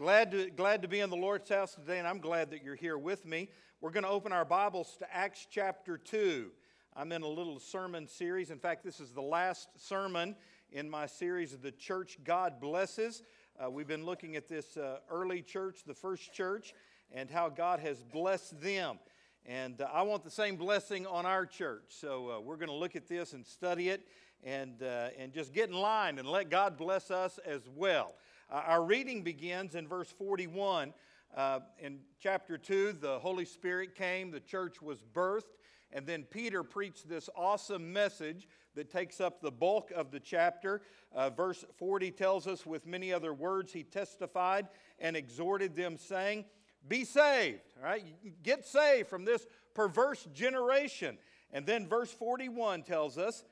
[0.00, 2.74] Glad to, glad to be in the Lord's house today, and I'm glad that you're
[2.74, 3.50] here with me.
[3.82, 6.50] We're going to open our Bibles to Acts chapter 2.
[6.96, 8.50] I'm in a little sermon series.
[8.50, 10.36] In fact, this is the last sermon
[10.72, 13.22] in my series of the church God blesses.
[13.62, 16.72] Uh, we've been looking at this uh, early church, the first church,
[17.12, 18.98] and how God has blessed them.
[19.44, 21.84] And uh, I want the same blessing on our church.
[21.88, 24.08] So uh, we're going to look at this and study it
[24.42, 28.14] and, uh, and just get in line and let God bless us as well.
[28.50, 30.92] Uh, our reading begins in verse 41.
[31.36, 35.56] Uh, in chapter 2, the Holy Spirit came, the church was birthed,
[35.92, 40.82] and then Peter preached this awesome message that takes up the bulk of the chapter.
[41.14, 44.66] Uh, verse 40 tells us, with many other words, he testified
[44.98, 46.44] and exhorted them, saying,
[46.88, 48.04] Be saved, all right?
[48.42, 51.18] Get saved from this perverse generation.
[51.52, 53.44] And then verse 41 tells us,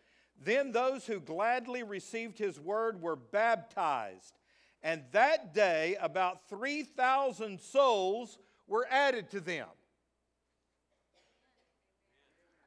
[0.43, 4.38] Then those who gladly received his word were baptized
[4.83, 9.67] and that day, about 3,000 souls were added to them.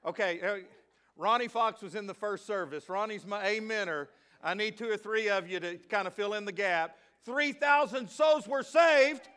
[0.05, 0.55] Okay, uh,
[1.15, 2.89] Ronnie Fox was in the first service.
[2.89, 4.07] Ronnie's my amener.
[4.43, 6.97] I need two or three of you to kind of fill in the gap.
[7.25, 9.27] 3,000 souls were saved.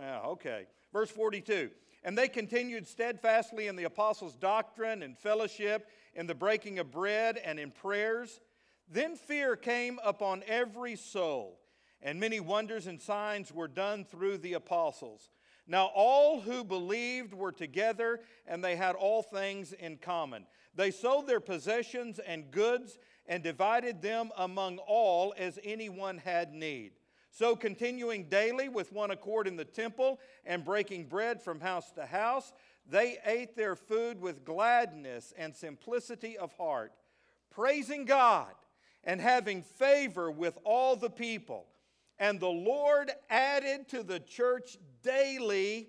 [0.00, 0.66] Yeah, okay.
[0.92, 1.70] Verse 42.
[2.02, 7.36] And they continued steadfastly in the apostles' doctrine and fellowship, in the breaking of bread
[7.36, 8.40] and in prayers.
[8.88, 11.59] Then fear came upon every soul
[12.02, 15.30] and many wonders and signs were done through the apostles.
[15.66, 20.46] Now, all who believed were together, and they had all things in common.
[20.74, 26.92] They sold their possessions and goods and divided them among all as anyone had need.
[27.30, 32.04] So, continuing daily with one accord in the temple and breaking bread from house to
[32.04, 32.52] house,
[32.88, 36.92] they ate their food with gladness and simplicity of heart,
[37.50, 38.52] praising God
[39.04, 41.66] and having favor with all the people.
[42.20, 45.88] And the Lord added to the church daily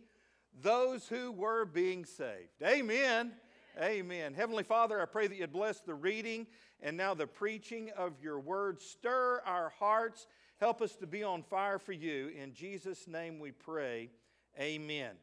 [0.62, 2.64] those who were being saved.
[2.64, 3.34] Amen.
[3.80, 4.34] Amen.
[4.34, 6.48] Heavenly Father, I pray that you'd bless the reading
[6.82, 8.82] and now the preaching of your word.
[8.82, 10.26] Stir our hearts.
[10.62, 12.30] Help us to be on fire for you.
[12.30, 14.10] In Jesus' name we pray.
[14.58, 15.16] Amen.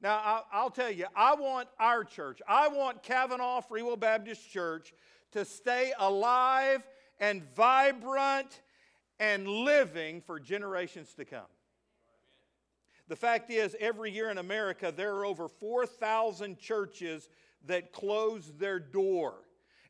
[0.00, 4.92] Now, I'll tell you, I want our church, I want Cavanaugh Free Will Baptist Church
[5.32, 6.86] to stay alive
[7.18, 8.60] and vibrant
[9.22, 11.46] and living for generations to come.
[13.06, 17.28] The fact is, every year in America, there are over 4,000 churches
[17.66, 19.34] that close their door.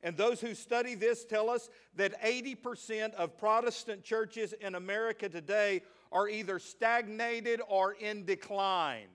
[0.02, 5.80] And those who study this tell us that 80% of Protestant churches in America today
[6.10, 9.08] are either stagnated or in decline.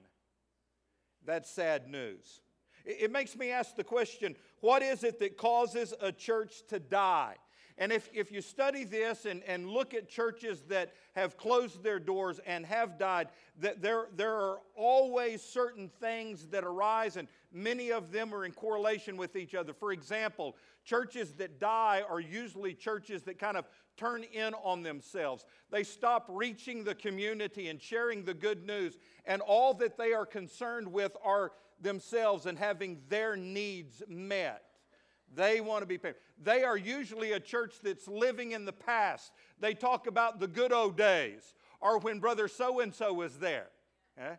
[1.25, 2.41] That's sad news.
[2.85, 7.35] It makes me ask the question what is it that causes a church to die?
[7.79, 11.99] And if, if you study this and, and look at churches that have closed their
[11.99, 13.27] doors and have died,
[13.59, 18.51] that there, there are always certain things that arise, and many of them are in
[18.51, 19.73] correlation with each other.
[19.73, 20.55] For example,
[20.85, 23.65] churches that die are usually churches that kind of
[23.95, 25.45] turn in on themselves.
[25.69, 30.25] They stop reaching the community and sharing the good news, and all that they are
[30.25, 34.63] concerned with are themselves and having their needs met.
[35.35, 36.15] They want to be paid.
[36.41, 39.31] They are usually a church that's living in the past.
[39.59, 43.67] They talk about the good old days or when brother so and so was there.
[44.17, 44.35] Eh?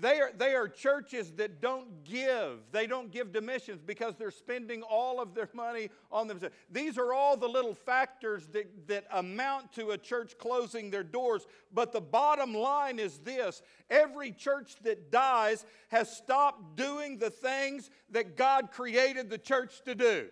[0.00, 2.58] They are, they are churches that don't give.
[2.72, 6.54] They don't give to missions because they're spending all of their money on themselves.
[6.70, 11.46] These are all the little factors that, that amount to a church closing their doors.
[11.72, 17.90] But the bottom line is this every church that dies has stopped doing the things
[18.10, 20.28] that God created the church to do.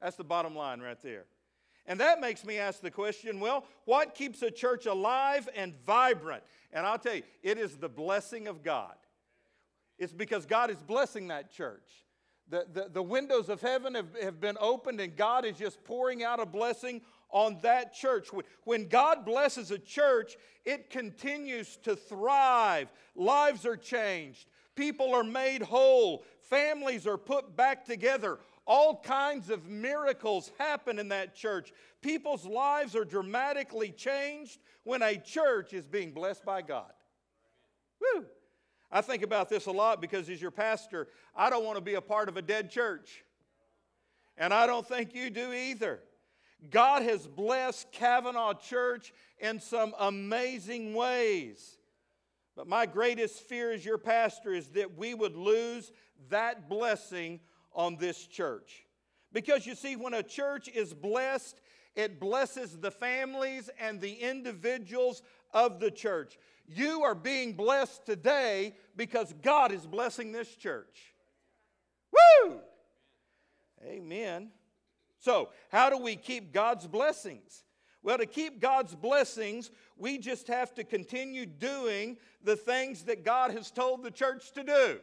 [0.00, 1.26] That's the bottom line right there.
[1.86, 6.42] And that makes me ask the question well, what keeps a church alive and vibrant?
[6.72, 8.94] And I'll tell you, it is the blessing of God.
[9.98, 12.04] It's because God is blessing that church.
[12.48, 16.24] The, the, the windows of heaven have, have been opened, and God is just pouring
[16.24, 18.28] out a blessing on that church.
[18.64, 22.88] When God blesses a church, it continues to thrive.
[23.14, 28.38] Lives are changed, people are made whole, families are put back together.
[28.72, 31.72] All kinds of miracles happen in that church.
[32.02, 36.92] People's lives are dramatically changed when a church is being blessed by God.
[38.00, 38.26] Woo!
[38.88, 41.94] I think about this a lot because as your pastor, I don't want to be
[41.94, 43.24] a part of a dead church.
[44.38, 45.98] And I don't think you do either.
[46.70, 51.76] God has blessed Cavanaugh Church in some amazing ways.
[52.54, 55.90] But my greatest fear as your pastor is that we would lose
[56.28, 57.40] that blessing
[57.74, 58.84] on this church.
[59.32, 61.60] Because you see, when a church is blessed,
[61.94, 65.22] it blesses the families and the individuals
[65.52, 66.38] of the church.
[66.66, 71.14] You are being blessed today because God is blessing this church.
[72.12, 72.60] Woo!
[73.84, 74.50] Amen.
[75.18, 77.64] So, how do we keep God's blessings?
[78.02, 83.50] Well, to keep God's blessings, we just have to continue doing the things that God
[83.50, 85.00] has told the church to do.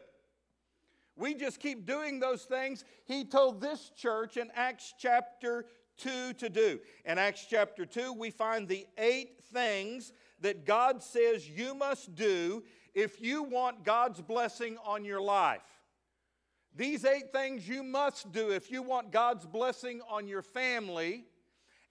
[1.18, 5.66] We just keep doing those things He told this church in Acts chapter
[5.98, 6.78] 2 to do.
[7.04, 12.62] In Acts chapter 2, we find the eight things that God says you must do
[12.94, 15.62] if you want God's blessing on your life.
[16.76, 21.24] These eight things you must do if you want God's blessing on your family.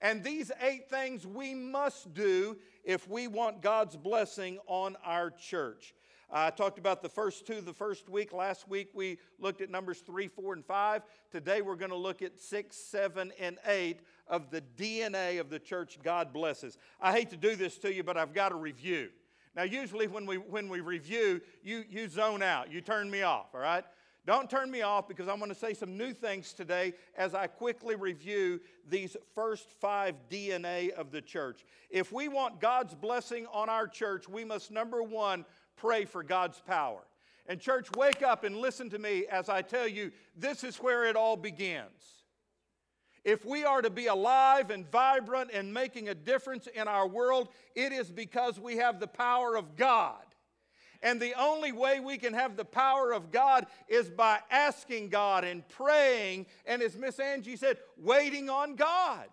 [0.00, 5.94] And these eight things we must do if we want God's blessing on our church.
[6.30, 8.34] I talked about the first two the first week.
[8.34, 11.02] Last week we looked at numbers three, four, and five.
[11.30, 15.58] Today we're going to look at six, seven, and eight of the DNA of the
[15.58, 16.76] church God blesses.
[17.00, 19.08] I hate to do this to you, but I've got to review.
[19.56, 23.54] Now, usually when we, when we review, you, you zone out, you turn me off,
[23.54, 23.84] all right?
[24.26, 27.46] Don't turn me off because I'm going to say some new things today as I
[27.46, 31.64] quickly review these first five DNA of the church.
[31.88, 35.46] If we want God's blessing on our church, we must, number one,
[35.78, 37.00] pray for God's power.
[37.46, 41.06] And, church, wake up and listen to me as I tell you this is where
[41.06, 42.18] it all begins.
[43.24, 47.48] If we are to be alive and vibrant and making a difference in our world,
[47.74, 50.22] it is because we have the power of God.
[51.02, 55.44] And the only way we can have the power of God is by asking God
[55.44, 59.28] and praying, and as Miss Angie said, waiting on God.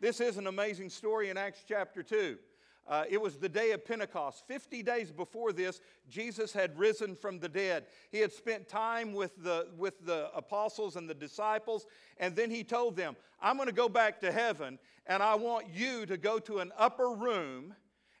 [0.00, 2.38] This is an amazing story in Acts chapter 2.
[2.86, 4.44] Uh, it was the day of Pentecost.
[4.48, 7.84] 50 days before this, Jesus had risen from the dead.
[8.10, 11.86] He had spent time with the, with the apostles and the disciples,
[12.18, 15.66] and then he told them, I'm going to go back to heaven, and I want
[15.72, 17.74] you to go to an upper room,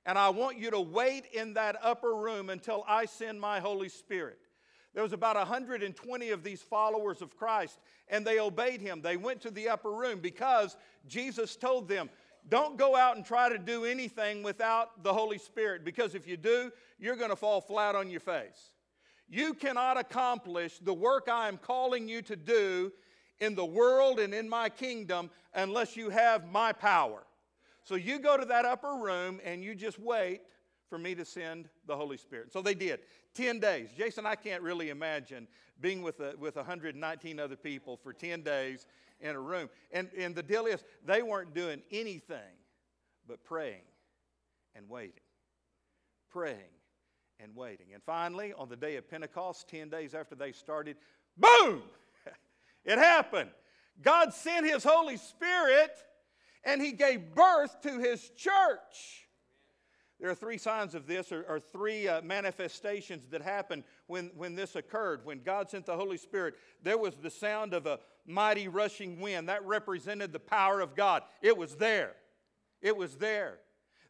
[0.06, 3.88] and I want you to wait in that upper room until I send my Holy
[3.88, 4.38] Spirit.
[4.92, 7.78] There was about 120 of these followers of Christ,
[8.08, 9.00] and they obeyed him.
[9.02, 10.76] They went to the upper room because
[11.06, 12.10] Jesus told them,
[12.48, 16.36] don't go out and try to do anything without the Holy Spirit because if you
[16.36, 18.70] do, you're going to fall flat on your face.
[19.28, 22.92] You cannot accomplish the work I am calling you to do
[23.38, 27.24] in the world and in my kingdom unless you have my power.
[27.84, 30.40] So you go to that upper room and you just wait
[30.90, 32.52] for me to send the Holy Spirit.
[32.52, 33.00] So they did.
[33.34, 33.88] 10 days.
[33.96, 35.46] Jason, I can't really imagine
[35.80, 38.86] being with, a, with 119 other people for 10 days
[39.20, 39.70] in a room.
[39.92, 42.58] And, and the deal is, they weren't doing anything
[43.26, 43.82] but praying
[44.74, 45.12] and waiting.
[46.30, 46.58] Praying
[47.38, 47.86] and waiting.
[47.94, 50.96] And finally, on the day of Pentecost, 10 days after they started,
[51.36, 51.82] boom!
[52.84, 53.50] it happened.
[54.02, 55.92] God sent His Holy Spirit
[56.64, 59.28] and He gave birth to His church.
[60.20, 64.54] There are three signs of this, or, or three uh, manifestations that happened when, when
[64.54, 65.24] this occurred.
[65.24, 69.48] When God sent the Holy Spirit, there was the sound of a mighty rushing wind.
[69.48, 71.22] That represented the power of God.
[71.40, 72.12] It was there.
[72.82, 73.58] It was there.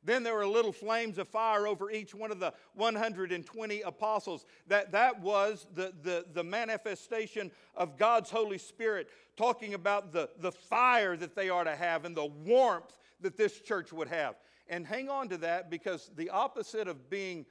[0.02, 4.46] Then there were little flames of fire over each one of the 120 apostles.
[4.66, 10.50] That, that was the, the, the manifestation of God's Holy Spirit, talking about the, the
[10.50, 14.36] fire that they are to have and the warmth that this church would have.
[14.70, 17.44] And hang on to that because the opposite of being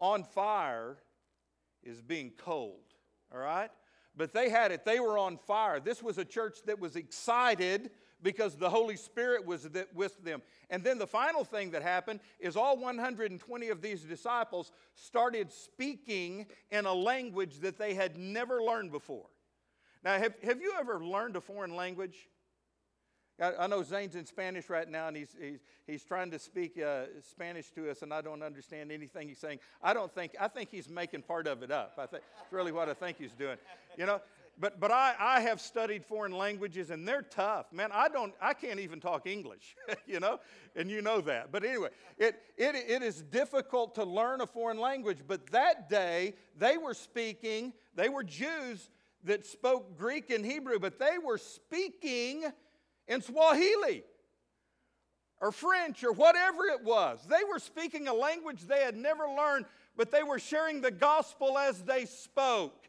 [0.00, 0.98] on fire
[1.84, 2.82] is being cold.
[3.32, 3.70] All right?
[4.16, 5.78] But they had it, they were on fire.
[5.78, 10.42] This was a church that was excited because the Holy Spirit was with them.
[10.68, 16.46] And then the final thing that happened is all 120 of these disciples started speaking
[16.70, 19.26] in a language that they had never learned before.
[20.02, 22.28] Now, have, have you ever learned a foreign language?
[23.40, 27.04] I, know Zane's in Spanish right now, and he's, he's, he's trying to speak uh,
[27.28, 29.58] Spanish to us, and I don't understand anything he's saying.
[29.82, 31.94] I don't think, I think he's making part of it up.
[31.98, 33.58] I think, that's really what I think he's doing.
[33.98, 34.20] You know,
[34.58, 37.70] but, but I, I have studied foreign languages, and they're tough.
[37.72, 39.76] Man, I, don't, I can't even talk English,
[40.06, 40.40] you know,
[40.74, 41.52] and you know that.
[41.52, 46.34] But anyway, it, it, it is difficult to learn a foreign language, but that day,
[46.58, 48.88] they were speaking, they were Jews
[49.24, 52.44] that spoke Greek and Hebrew, but they were speaking
[53.08, 54.04] in Swahili
[55.40, 57.20] or French or whatever it was.
[57.28, 61.58] They were speaking a language they had never learned, but they were sharing the gospel
[61.58, 62.88] as they spoke.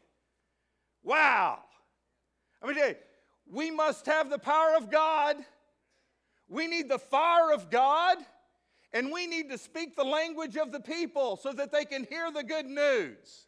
[1.02, 1.60] Wow.
[2.62, 2.94] I mean,
[3.50, 5.36] we must have the power of God.
[6.48, 8.18] We need the fire of God.
[8.92, 12.30] And we need to speak the language of the people so that they can hear
[12.30, 13.46] the good news.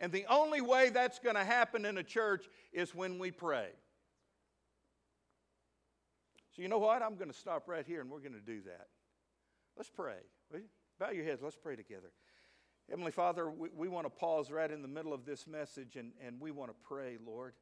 [0.00, 3.68] And the only way that's going to happen in a church is when we pray.
[6.54, 7.02] So, you know what?
[7.02, 8.88] I'm going to stop right here and we're going to do that.
[9.76, 10.18] Let's pray.
[10.98, 11.42] Bow your heads.
[11.42, 12.12] Let's pray together.
[12.90, 16.12] Heavenly Father, we, we want to pause right in the middle of this message and,
[16.24, 17.54] and we want to pray, Lord,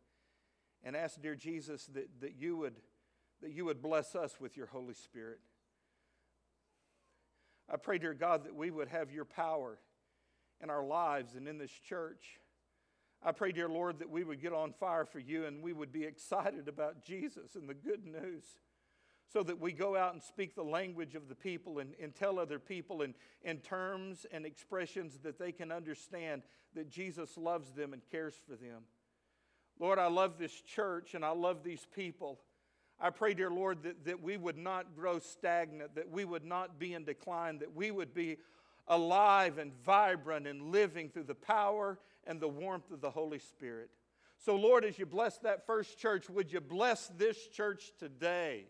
[0.83, 2.75] and ask, dear Jesus, that, that, you would,
[3.43, 5.39] that you would bless us with your Holy Spirit.
[7.73, 9.79] I pray, dear God, that we would have your power
[10.61, 12.41] in our lives and in this church.
[13.23, 15.93] I pray, dear Lord, that we would get on fire for you and we would
[15.93, 18.45] be excited about Jesus and the good news
[19.33, 22.39] so that we go out and speak the language of the people and, and tell
[22.39, 26.43] other people in, in terms and expressions that they can understand
[26.75, 28.83] that Jesus loves them and cares for them.
[29.79, 32.41] Lord, I love this church and I love these people.
[33.01, 36.79] I pray, dear Lord, that, that we would not grow stagnant, that we would not
[36.79, 38.37] be in decline, that we would be
[38.89, 43.91] alive and vibrant and living through the power and the warmth of the Holy Spirit.
[44.37, 48.67] So, Lord, as you bless that first church, would you bless this church today?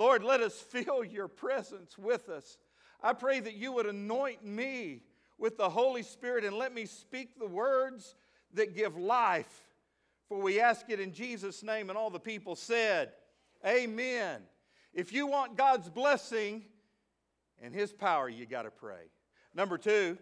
[0.00, 2.56] Lord, let us feel your presence with us.
[3.02, 5.02] I pray that you would anoint me
[5.36, 8.14] with the Holy Spirit and let me speak the words
[8.54, 9.60] that give life.
[10.26, 13.12] For we ask it in Jesus' name, and all the people said,
[13.66, 14.40] Amen.
[14.94, 16.64] If you want God's blessing
[17.60, 19.10] and His power, you got to pray.
[19.54, 20.16] Number two,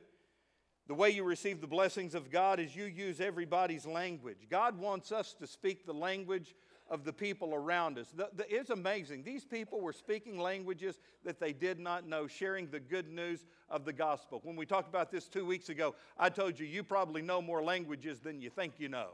[0.88, 4.48] the way you receive the blessings of God is you use everybody's language.
[4.50, 6.56] God wants us to speak the language
[6.90, 8.08] of the people around us.
[8.14, 9.22] The, the, it's amazing.
[9.22, 13.84] These people were speaking languages that they did not know, sharing the good news of
[13.84, 14.40] the gospel.
[14.42, 17.62] When we talked about this two weeks ago, I told you, you probably know more
[17.62, 19.10] languages than you think you know.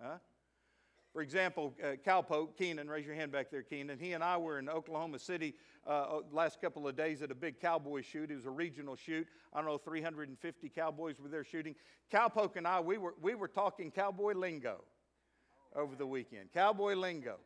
[0.00, 0.16] Huh?
[1.12, 3.98] For example, uh, Cowpoke, Keenan, raise your hand back there, Keenan.
[3.98, 7.58] He and I were in Oklahoma City uh, last couple of days at a big
[7.58, 8.30] cowboy shoot.
[8.30, 9.26] It was a regional shoot.
[9.52, 11.74] I don't know, 350 cowboys were there shooting.
[12.12, 14.84] Cowpoke and I, we were, we were talking cowboy lingo
[15.74, 16.52] over the weekend.
[16.52, 17.36] Cowboy lingo.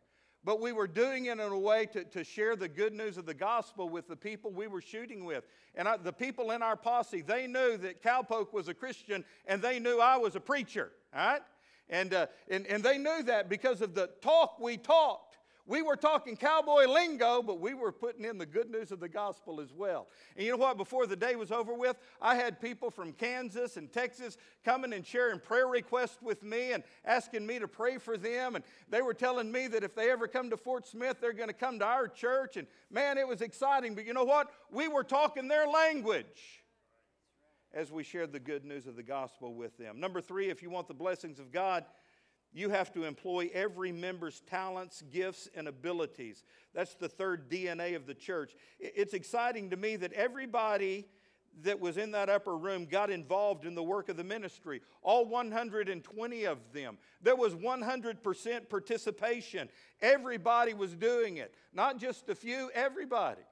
[0.44, 3.24] But we were doing it in a way to, to share the good news of
[3.24, 5.44] the gospel with the people we were shooting with.
[5.74, 9.62] And I, the people in our posse, they knew that Cowpoke was a Christian and
[9.62, 10.92] they knew I was a preacher.
[11.16, 11.42] All right?
[11.88, 15.33] And, uh, and, and they knew that because of the talk we talked.
[15.66, 19.08] We were talking cowboy lingo, but we were putting in the good news of the
[19.08, 20.08] gospel as well.
[20.36, 20.76] And you know what?
[20.76, 25.06] Before the day was over with, I had people from Kansas and Texas coming and
[25.06, 28.56] sharing prayer requests with me and asking me to pray for them.
[28.56, 31.48] And they were telling me that if they ever come to Fort Smith, they're going
[31.48, 32.58] to come to our church.
[32.58, 33.94] And man, it was exciting.
[33.94, 34.50] But you know what?
[34.70, 36.62] We were talking their language
[37.72, 39.98] as we shared the good news of the gospel with them.
[39.98, 41.84] Number three, if you want the blessings of God,
[42.54, 46.44] you have to employ every member's talents, gifts, and abilities.
[46.72, 48.54] That's the third DNA of the church.
[48.78, 51.08] It's exciting to me that everybody
[51.62, 54.80] that was in that upper room got involved in the work of the ministry.
[55.02, 56.98] All 120 of them.
[57.20, 59.68] There was 100% participation.
[60.00, 63.42] Everybody was doing it, not just a few, everybody.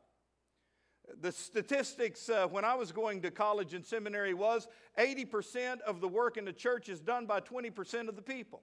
[1.21, 4.69] The statistics uh, when I was going to college and seminary was
[4.99, 8.63] 80% of the work in the church is done by 20% of the people.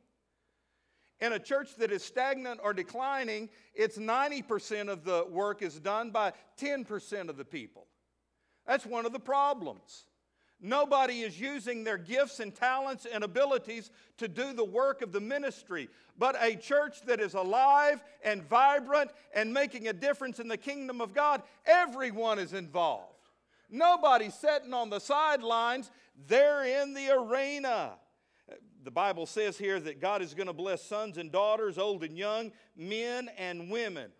[1.21, 6.11] In a church that is stagnant or declining, it's 90% of the work is done
[6.11, 7.87] by 10% of the people.
[8.65, 10.05] That's one of the problems.
[10.61, 15.21] Nobody is using their gifts and talents and abilities to do the work of the
[15.21, 15.89] ministry.
[16.17, 20.99] But a church that is alive and vibrant and making a difference in the kingdom
[20.99, 23.13] of God, everyone is involved.
[23.69, 25.91] Nobody's sitting on the sidelines,
[26.27, 27.93] they're in the arena
[28.83, 32.17] the Bible says here that God is going to bless sons and daughters, old and
[32.17, 34.11] young, men and women.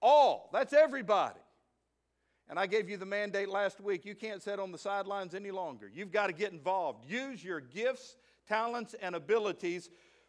[0.00, 0.50] All.
[0.52, 1.40] That's everybody.
[2.48, 4.04] And I gave you the mandate last week.
[4.04, 5.90] You can't sit on the sidelines any longer.
[5.92, 7.10] You've got to get involved.
[7.10, 8.16] Use your gifts,
[8.46, 9.88] talents, and abilities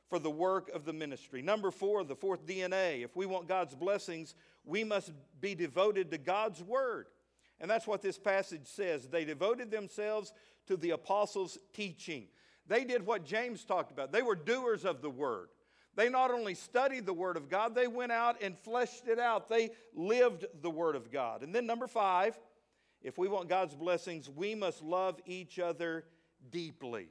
[0.10, 1.42] for the work of the ministry.
[1.42, 3.04] Number four, the fourth DNA.
[3.04, 5.12] If we want God's blessings, we must
[5.42, 7.08] be devoted to God's word.
[7.60, 9.08] And that's what this passage says.
[9.08, 10.32] They devoted themselves
[10.68, 12.27] to the apostles' teaching.
[12.68, 14.12] They did what James talked about.
[14.12, 15.50] They were doers of the word.
[15.96, 19.48] They not only studied the word of God, they went out and fleshed it out.
[19.48, 21.42] They lived the word of God.
[21.42, 22.38] And then, number five,
[23.02, 26.06] if we want God's blessings, we must love each other
[26.50, 27.08] deeply.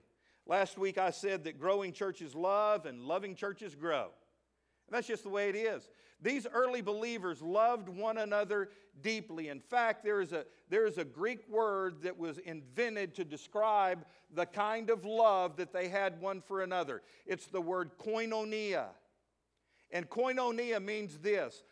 [0.46, 4.08] Last week I said that growing churches love and loving churches grow.
[4.90, 5.88] That's just the way it is.
[6.20, 8.70] These early believers loved one another
[9.02, 9.48] deeply.
[9.48, 14.04] In fact, there is, a, there is a Greek word that was invented to describe
[14.34, 17.02] the kind of love that they had one for another.
[17.26, 18.86] It's the word koinonia.
[19.90, 21.62] And koinonia means this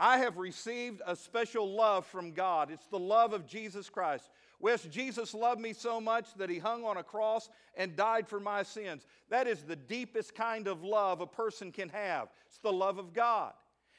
[0.00, 2.70] I have received a special love from God.
[2.72, 4.30] It's the love of Jesus Christ.
[4.62, 8.38] Wes, Jesus loved me so much that he hung on a cross and died for
[8.38, 9.04] my sins.
[9.28, 12.28] That is the deepest kind of love a person can have.
[12.46, 13.52] It's the love of God.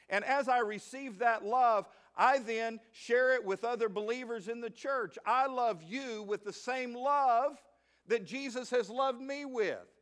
[0.10, 4.70] And as I receive that love, I then share it with other believers in the
[4.70, 5.18] church.
[5.26, 7.62] I love you with the same love
[8.08, 9.93] that Jesus has loved me with.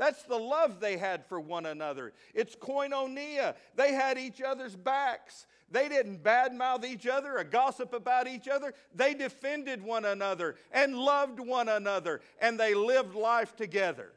[0.00, 2.14] That's the love they had for one another.
[2.32, 3.54] It's koinonia.
[3.76, 5.44] They had each other's backs.
[5.70, 8.72] They didn't badmouth each other or gossip about each other.
[8.94, 14.12] They defended one another and loved one another, and they lived life together.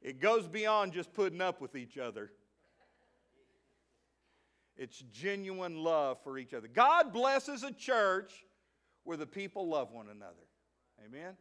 [0.00, 2.30] It goes beyond just putting up with each other.
[4.76, 6.68] It's genuine love for each other.
[6.68, 8.44] God blesses a church
[9.02, 10.46] where the people love one another.
[11.04, 11.34] Amen.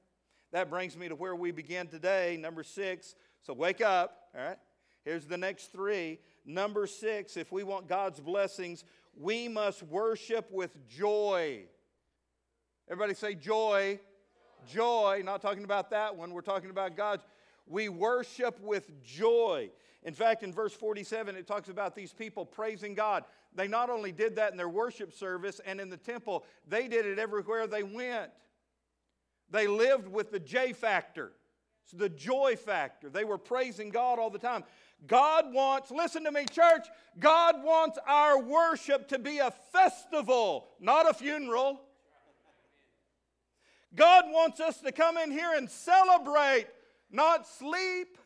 [0.51, 3.15] That brings me to where we begin today, number six.
[3.41, 4.57] So wake up, all right?
[5.03, 6.19] Here's the next three.
[6.45, 8.83] Number six, if we want God's blessings,
[9.15, 11.63] we must worship with joy.
[12.89, 13.99] Everybody say joy.
[14.71, 15.21] Joy.
[15.23, 17.23] Not talking about that one, we're talking about God's.
[17.67, 19.69] We worship with joy.
[20.03, 23.25] In fact, in verse 47, it talks about these people praising God.
[23.53, 27.05] They not only did that in their worship service and in the temple, they did
[27.05, 28.31] it everywhere they went.
[29.49, 31.31] They lived with the J factor,
[31.93, 33.09] the joy factor.
[33.09, 34.63] They were praising God all the time.
[35.05, 36.87] God wants, listen to me, church,
[37.19, 41.81] God wants our worship to be a festival, not a funeral.
[43.95, 46.67] God wants us to come in here and celebrate,
[47.11, 48.17] not sleep.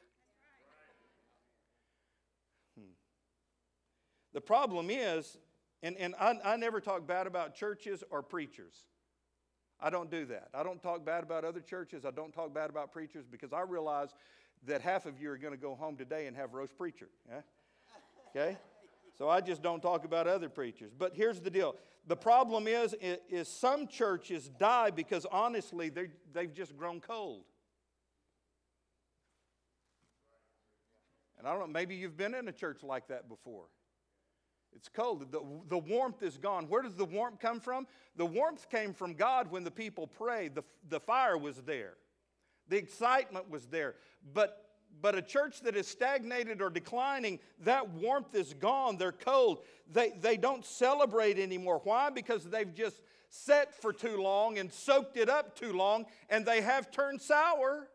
[2.78, 2.92] Hmm.
[4.34, 5.38] The problem is,
[5.84, 8.86] and, and I, I never talk bad about churches or preachers.
[9.82, 10.50] I don't do that.
[10.54, 12.06] I don't talk bad about other churches.
[12.06, 14.10] I don't talk bad about preachers because I realize
[14.68, 17.10] that half of you are going to go home today and have roast preacher.
[17.28, 17.42] Yeah?
[18.30, 18.58] Okay?
[19.18, 20.92] So I just don't talk about other preachers.
[20.98, 21.76] But here's the deal.
[22.08, 27.44] The problem is, is some churches die because honestly, they've just grown cold.
[31.38, 33.66] And I don't know, maybe you've been in a church like that before.
[34.76, 35.32] It's cold.
[35.32, 36.68] The, the warmth is gone.
[36.68, 37.88] Where does the warmth come from?
[38.16, 40.56] The warmth came from God when the people prayed.
[40.56, 41.94] The, the fire was there,
[42.68, 43.96] the excitement was there.
[44.34, 44.66] But,
[45.02, 48.98] but a church that is stagnated or declining, that warmth is gone.
[48.98, 49.60] They're cold.
[49.92, 51.82] They, they don't celebrate anymore.
[51.84, 52.10] Why?
[52.10, 56.62] Because they've just set for too long and soaked it up too long, and they
[56.62, 57.88] have turned sour.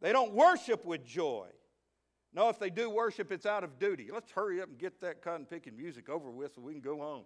[0.00, 1.48] They don't worship with joy.
[2.34, 4.08] No, if they do worship, it's out of duty.
[4.12, 6.98] Let's hurry up and get that cotton picking music over with so we can go
[6.98, 7.24] home.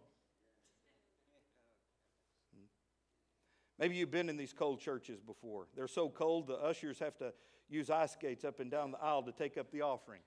[3.79, 5.67] Maybe you've been in these cold churches before.
[5.77, 7.33] They're so cold, the ushers have to
[7.69, 10.21] use ice skates up and down the aisle to take up the offering.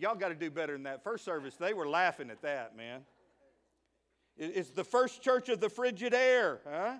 [0.00, 1.04] y'all got to do better than that.
[1.04, 3.02] First service, they were laughing at that, man.
[4.36, 6.96] It's the first church of the frigid air, huh?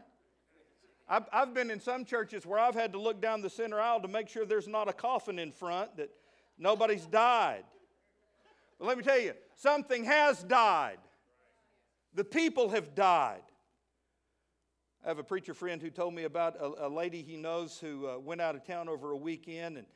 [1.08, 4.00] I've, I've been in some churches where I've had to look down the center aisle
[4.00, 6.10] to make sure there's not a coffin in front, that
[6.58, 7.64] nobody's died.
[8.78, 10.98] But let me tell you, something has died.
[12.14, 13.42] The people have died.
[15.04, 18.08] I have a preacher friend who told me about a, a lady he knows who
[18.08, 19.86] uh, went out of town over a weekend and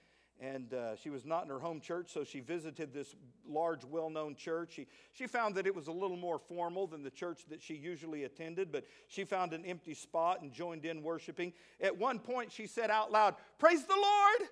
[0.40, 3.14] and uh, she was not in her home church, so she visited this
[3.46, 4.72] large, well known church.
[4.74, 7.74] She, she found that it was a little more formal than the church that she
[7.74, 11.53] usually attended, but she found an empty spot and joined in worshiping.
[11.81, 14.48] At one point, she said out loud, Praise the Lord!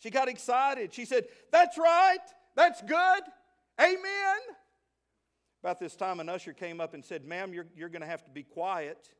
[0.00, 0.92] She got excited.
[0.92, 2.18] She said, That's right,
[2.56, 3.22] that's good,
[3.80, 4.40] amen.
[5.62, 8.24] About this time, an usher came up and said, Ma'am, you're, you're going to have
[8.24, 9.10] to be quiet.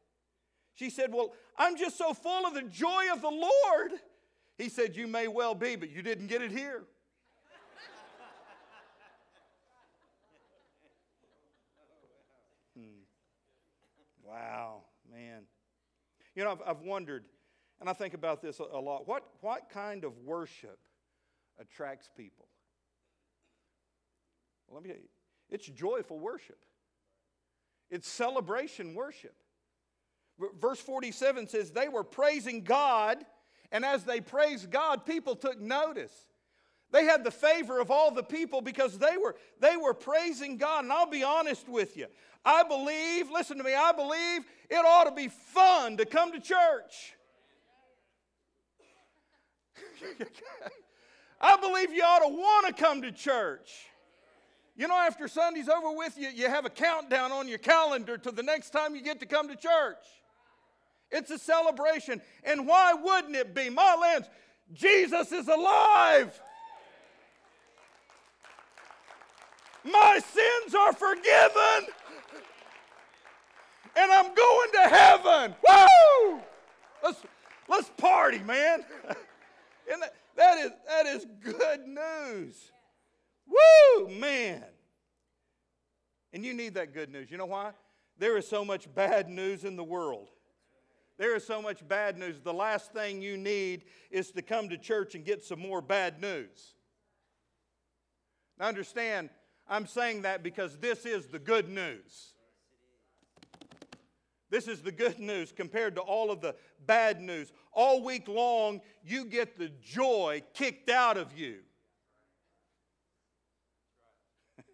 [0.75, 3.93] She said, Well, I'm just so full of the joy of the Lord.
[4.61, 6.83] He said, You may well be, but you didn't get it here.
[12.77, 13.01] hmm.
[14.23, 15.45] Wow, man.
[16.35, 17.25] You know, I've, I've, wondered,
[17.81, 19.09] and I think about this a, a lot.
[19.09, 20.79] What, what kind of worship
[21.59, 22.47] attracts people?
[24.69, 25.09] Well, let me tell you,
[25.49, 26.59] it's joyful worship,
[27.91, 29.35] it's celebration worship.
[30.59, 33.25] Verse 47 says, They were praising God
[33.73, 36.13] and as they praised God, people took notice.
[36.93, 40.85] They had the favor of all the people because they were, they were praising God.
[40.85, 42.07] And I'll be honest with you.
[42.45, 46.41] I believe, listen to me, I believe it ought to be fun to come to
[46.41, 47.15] church.
[51.41, 53.71] I believe you ought to want to come to church.
[54.77, 58.31] You know, after Sunday's over with, you, you have a countdown on your calendar to
[58.31, 59.99] the next time you get to come to church.
[61.11, 62.21] It's a celebration.
[62.45, 63.69] And why wouldn't it be?
[63.71, 64.29] My lands,
[64.73, 66.41] Jesus is alive.
[69.85, 71.93] My sins are forgiven.
[73.97, 75.55] And I'm going to heaven.
[75.69, 76.41] Woo!
[77.03, 77.23] Let's,
[77.69, 78.85] let's party, man.
[79.93, 82.71] and that, that, is, that is good news.
[83.47, 84.65] Woo, man.
[86.33, 87.31] And you need that good news.
[87.31, 87.73] You know why?
[88.19, 90.29] There is so much bad news in the world.
[91.21, 92.41] There is so much bad news.
[92.41, 96.19] The last thing you need is to come to church and get some more bad
[96.19, 96.73] news.
[98.59, 99.29] Now, understand,
[99.69, 102.33] I'm saying that because this is the good news.
[104.49, 106.55] This is the good news compared to all of the
[106.87, 107.53] bad news.
[107.71, 111.59] All week long, you get the joy kicked out of you.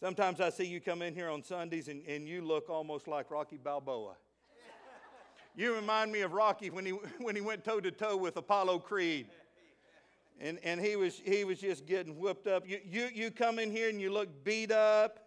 [0.00, 3.30] Sometimes I see you come in here on Sundays and, and you look almost like
[3.30, 4.16] Rocky Balboa.
[5.56, 8.80] You remind me of Rocky when he, when he went toe to toe with Apollo
[8.80, 9.28] Creed.
[10.40, 12.68] And, and he, was, he was just getting whooped up.
[12.68, 15.20] You, you, you come in here and you look beat up.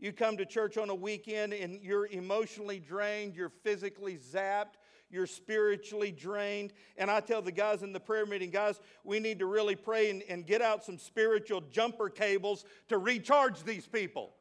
[0.00, 4.76] You come to church on a weekend and you're emotionally drained, you're physically zapped,
[5.10, 6.72] you're spiritually drained.
[6.96, 10.10] And I tell the guys in the prayer meeting, guys, we need to really pray
[10.10, 14.34] and, and get out some spiritual jumper cables to recharge these people.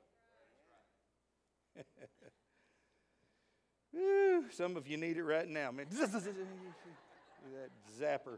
[4.52, 5.86] Some of you need it right now, man.
[5.92, 6.12] that
[8.00, 8.38] zapper.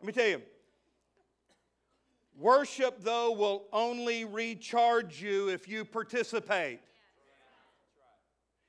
[0.00, 0.42] Let me tell you.
[2.38, 6.80] Worship, though, will only recharge you if you participate.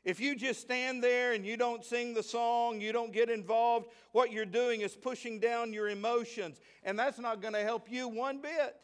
[0.03, 3.87] If you just stand there and you don't sing the song, you don't get involved,
[4.11, 8.09] what you're doing is pushing down your emotions, and that's not going to help you
[8.09, 8.75] one bit.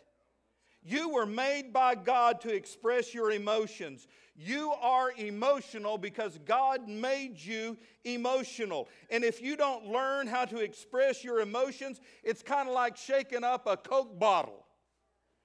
[0.82, 4.08] You were made by God to express your emotions.
[4.36, 8.88] You are emotional because God made you emotional.
[9.10, 13.44] And if you don't learn how to express your emotions, it's kind of like shaking
[13.44, 14.66] up a Coke bottle.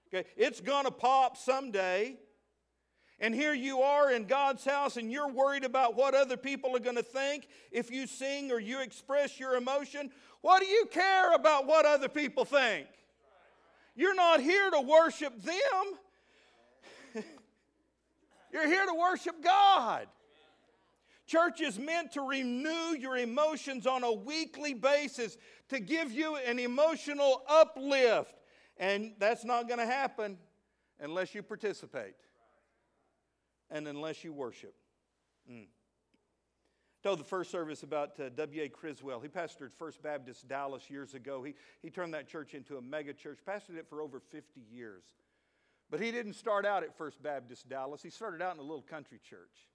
[0.09, 0.29] Okay?
[0.37, 2.17] It's going to pop someday.
[3.19, 6.81] And here you are in God's house, and you're worried about what other people are
[6.81, 10.11] going to think if you sing or you express your emotion.
[10.41, 12.87] What do you care about what other people think?
[13.95, 17.23] You're not here to worship them,
[18.53, 20.09] you're here to worship God.
[21.27, 25.39] Church is meant to renew your emotions on a weekly basis,
[25.71, 28.35] to give you an emotional uplift.
[28.77, 30.37] And that's not going to happen
[31.01, 32.17] unless you participate
[33.71, 34.75] and unless you worship.
[35.51, 35.67] Mm.
[37.05, 38.71] Told the first service about uh, W.A.
[38.71, 39.21] Criswell.
[39.21, 41.43] He pastored First Baptist Dallas years ago.
[41.43, 45.03] He, he turned that church into a mega church, pastored it for over 50 years.
[45.91, 48.81] But he didn't start out at First Baptist Dallas, he started out in a little
[48.81, 49.69] country church.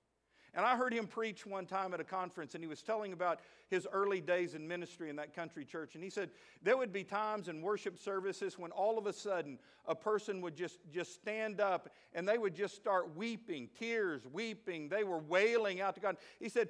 [0.56, 3.42] And I heard him preach one time at a conference, and he was telling about
[3.70, 5.96] his early days in ministry in that country church.
[5.96, 6.30] And he said
[6.64, 10.56] there would be times in worship services when all of a sudden a person would
[10.56, 14.90] just, just stand up and they would just start weeping, tears, weeping.
[14.90, 16.18] They were wailing out to God.
[16.40, 16.70] He said,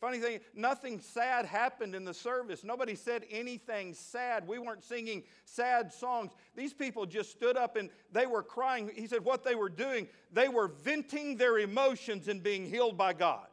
[0.00, 2.64] funny thing, nothing sad happened in the service.
[2.64, 4.46] Nobody said anything sad.
[4.46, 6.32] We weren't singing sad songs.
[6.56, 8.90] These people just stood up and they were crying.
[8.94, 13.12] He said what they were doing, they were venting their emotions and being healed by
[13.12, 13.46] God.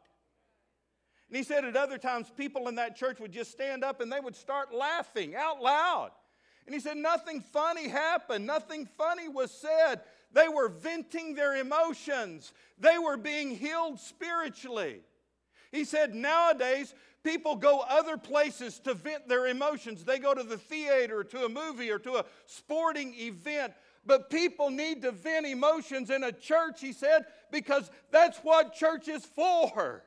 [1.28, 4.12] And he said at other times, people in that church would just stand up and
[4.12, 6.10] they would start laughing out loud.
[6.66, 10.00] And he said, nothing funny happened, nothing funny was said.
[10.32, 15.00] They were venting their emotions, they were being healed spiritually.
[15.70, 20.04] He said, nowadays, people go other places to vent their emotions.
[20.04, 23.72] They go to the theater, to a movie, or to a sporting event.
[24.06, 29.08] But people need to vent emotions in a church, he said, because that's what church
[29.08, 30.04] is for.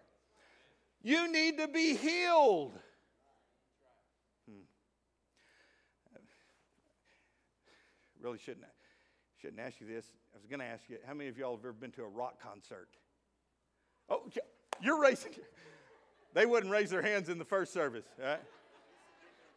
[1.08, 2.74] You need to be healed.
[4.46, 4.60] Hmm.
[8.22, 8.66] Really shouldn't
[9.42, 10.06] shouldn't ask you this.
[10.34, 12.10] I was going to ask you, how many of y'all have ever been to a
[12.10, 12.90] rock concert?
[14.10, 14.24] Oh,
[14.82, 15.32] you're raising.
[16.34, 18.42] They wouldn't raise their hands in the first service, right?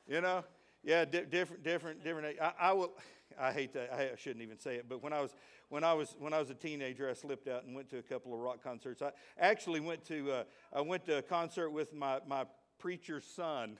[0.06, 0.44] You know,
[0.84, 2.40] yeah, di- different, different, different.
[2.40, 2.92] I, I will.
[3.36, 3.92] I hate that.
[3.92, 4.86] I shouldn't even say it.
[4.88, 5.34] But when I was
[5.70, 8.02] when I was when I was a teenager, I slipped out and went to a
[8.02, 9.00] couple of rock concerts.
[9.00, 10.42] I actually went to uh,
[10.74, 12.44] I went to a concert with my my
[12.78, 13.78] preacher's son.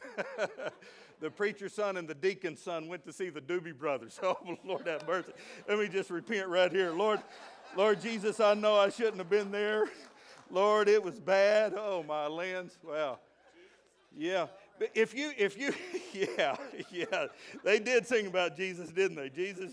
[1.20, 4.18] the preacher's son and the deacon's son went to see the Doobie Brothers.
[4.24, 5.32] Oh Lord have mercy.
[5.68, 7.20] Let me just repent right here, Lord.
[7.76, 9.86] Lord Jesus, I know I shouldn't have been there.
[10.50, 11.74] Lord, it was bad.
[11.76, 12.78] Oh my lands.
[12.82, 13.18] Wow.
[14.16, 14.46] Yeah
[14.94, 15.72] if you, if you,
[16.38, 16.56] yeah,
[16.90, 17.26] yeah,
[17.62, 19.28] they did sing about Jesus, didn't they?
[19.28, 19.72] Jesus,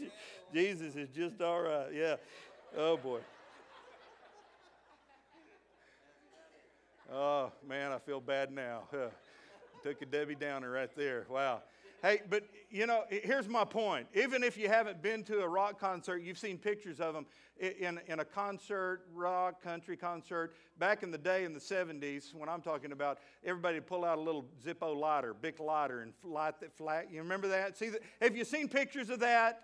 [0.54, 1.88] Jesus is just all right.
[1.94, 2.16] Yeah.
[2.76, 3.20] Oh boy.
[7.12, 8.84] Oh man, I feel bad now.
[9.84, 11.26] Took a Debbie Downer right there.
[11.30, 11.62] Wow.
[12.02, 14.08] Hey, but you know, here's my point.
[14.14, 17.26] Even if you haven't been to a rock concert, you've seen pictures of them
[17.60, 20.54] in, in a concert, rock, country concert.
[20.78, 24.22] Back in the day in the 70s, when I'm talking about, everybody pull out a
[24.22, 27.12] little Zippo lighter, big lighter, and light that flat.
[27.12, 27.78] You remember that?
[27.78, 28.02] See, that?
[28.22, 29.64] have you seen pictures of that?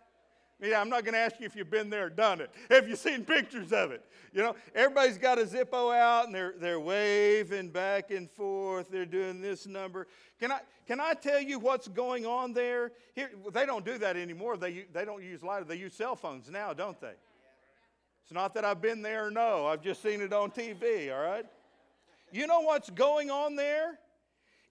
[0.61, 2.49] Yeah, I'm not going to ask you if you've been there or done it.
[2.69, 4.03] Have you seen pictures of it?
[4.33, 8.89] You know, everybody's got a Zippo out and they're, they're waving back and forth.
[8.89, 10.07] They're doing this number.
[10.39, 12.91] Can I, can I tell you what's going on there?
[13.13, 14.57] Here, they don't do that anymore.
[14.57, 15.65] They, they don't use lighter.
[15.65, 17.13] They use cell phones now, don't they?
[18.23, 19.65] It's not that I've been there or no.
[19.67, 21.45] I've just seen it on TV, all right?
[22.31, 23.99] You know what's going on there?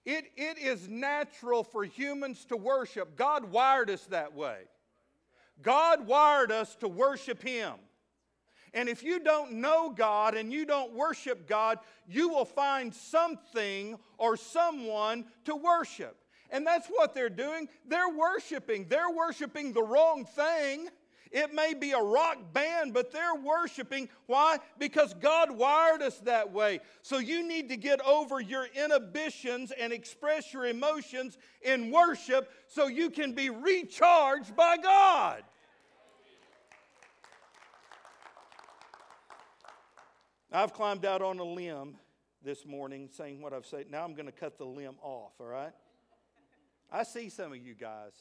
[0.05, 3.15] It, it is natural for humans to worship.
[3.15, 4.63] God wired us that way.
[5.61, 7.73] God wired us to worship Him.
[8.73, 13.97] And if you don't know God and you don't worship God, you will find something
[14.17, 16.17] or someone to worship.
[16.49, 17.67] And that's what they're doing.
[17.87, 18.87] They're worshiping.
[18.89, 20.87] They're worshiping the wrong thing.
[21.31, 24.09] It may be a rock band, but they're worshiping.
[24.27, 24.59] Why?
[24.77, 26.79] Because God wired us that way.
[27.01, 32.87] So you need to get over your inhibitions and express your emotions in worship so
[32.87, 35.43] you can be recharged by God.
[40.51, 41.95] I've climbed out on a limb
[42.43, 43.89] this morning saying what I've said.
[43.89, 45.73] Now I'm going to cut the limb off, all right?
[46.91, 48.13] I see some of you guys.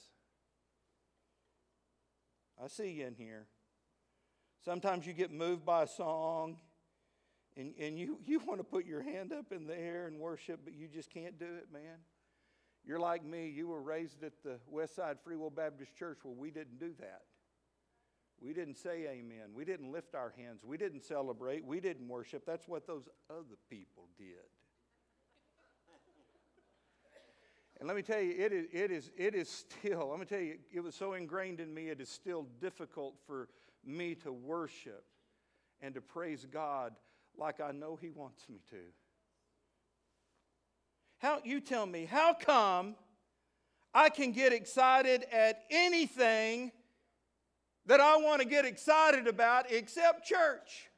[2.62, 3.46] I see you in here.
[4.64, 6.56] Sometimes you get moved by a song
[7.56, 10.60] and, and you, you want to put your hand up in the air and worship,
[10.64, 11.98] but you just can't do it, man.
[12.84, 13.48] You're like me.
[13.48, 17.22] You were raised at the Westside Free Will Baptist Church where we didn't do that.
[18.40, 19.50] We didn't say amen.
[19.54, 20.62] We didn't lift our hands.
[20.64, 21.64] We didn't celebrate.
[21.64, 22.44] We didn't worship.
[22.44, 24.48] That's what those other people did.
[27.82, 30.38] And let me tell you, it is, it is, it is still, let me tell
[30.38, 33.48] you, it was so ingrained in me, it is still difficult for
[33.84, 35.04] me to worship
[35.80, 36.94] and to praise God
[37.36, 38.76] like I know He wants me to.
[41.18, 42.94] How, you tell me, how come
[43.92, 46.70] I can get excited at anything
[47.86, 50.88] that I want to get excited about except church?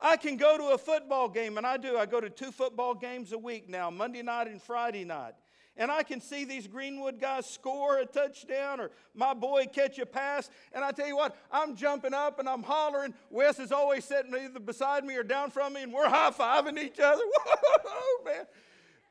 [0.00, 1.96] I can go to a football game, and I do.
[1.98, 5.34] I go to two football games a week now, Monday night and Friday night.
[5.76, 10.04] And I can see these Greenwood guys score a touchdown or my boy catch a
[10.04, 10.50] pass.
[10.72, 13.14] And I tell you what, I'm jumping up and I'm hollering.
[13.30, 16.78] Wes is always sitting either beside me or down from me, and we're high fiving
[16.78, 17.22] each other.
[17.46, 18.44] Whoa, man.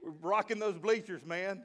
[0.01, 1.63] We're rocking those bleachers, man.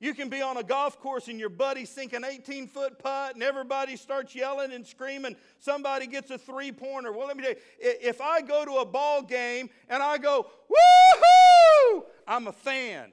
[0.00, 3.34] You can be on a golf course and your buddy sink an 18 foot putt
[3.34, 5.36] and everybody starts yelling and screaming.
[5.58, 7.12] Somebody gets a three pointer.
[7.12, 10.46] Well, let me tell you, if I go to a ball game and I go,
[10.68, 13.12] woohoo, I'm a fan.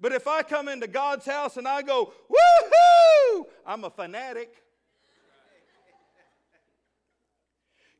[0.00, 4.56] But if I come into God's house and I go, woohoo, I'm a fanatic.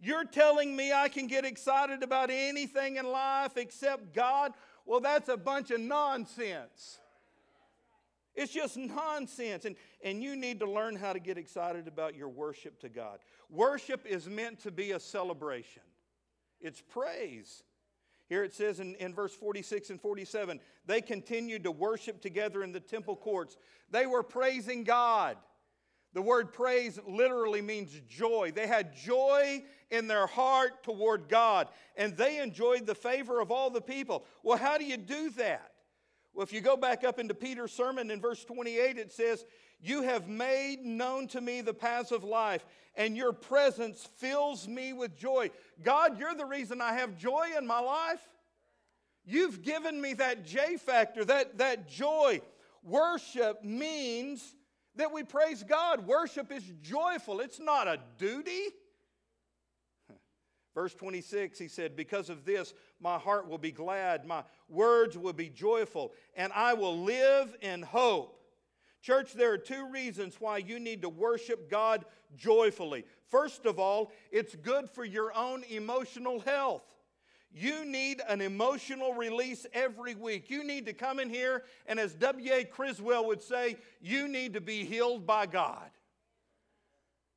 [0.00, 4.52] You're telling me I can get excited about anything in life except God?
[4.84, 6.98] Well, that's a bunch of nonsense.
[8.34, 9.64] It's just nonsense.
[9.64, 13.18] And, and you need to learn how to get excited about your worship to God.
[13.50, 15.82] Worship is meant to be a celebration,
[16.60, 17.62] it's praise.
[18.28, 22.72] Here it says in, in verse 46 and 47 they continued to worship together in
[22.72, 23.58] the temple courts.
[23.90, 25.36] They were praising God.
[26.14, 28.52] The word praise literally means joy.
[28.54, 33.70] They had joy in their heart toward God, and they enjoyed the favor of all
[33.70, 34.24] the people.
[34.42, 35.71] Well, how do you do that?
[36.34, 39.44] Well, if you go back up into Peter's sermon in verse 28, it says,
[39.80, 42.64] You have made known to me the paths of life,
[42.94, 45.50] and your presence fills me with joy.
[45.82, 48.20] God, you're the reason I have joy in my life.
[49.24, 52.40] You've given me that J factor, that, that joy.
[52.82, 54.54] Worship means
[54.96, 56.06] that we praise God.
[56.06, 58.68] Worship is joyful, it's not a duty.
[60.74, 65.34] Verse 26, he said, Because of this, my heart will be glad, my words will
[65.34, 68.38] be joyful, and I will live in hope.
[69.02, 72.04] Church, there are two reasons why you need to worship God
[72.36, 73.04] joyfully.
[73.28, 76.84] First of all, it's good for your own emotional health.
[77.54, 80.48] You need an emotional release every week.
[80.48, 82.64] You need to come in here, and as W.A.
[82.64, 85.90] Criswell would say, you need to be healed by God.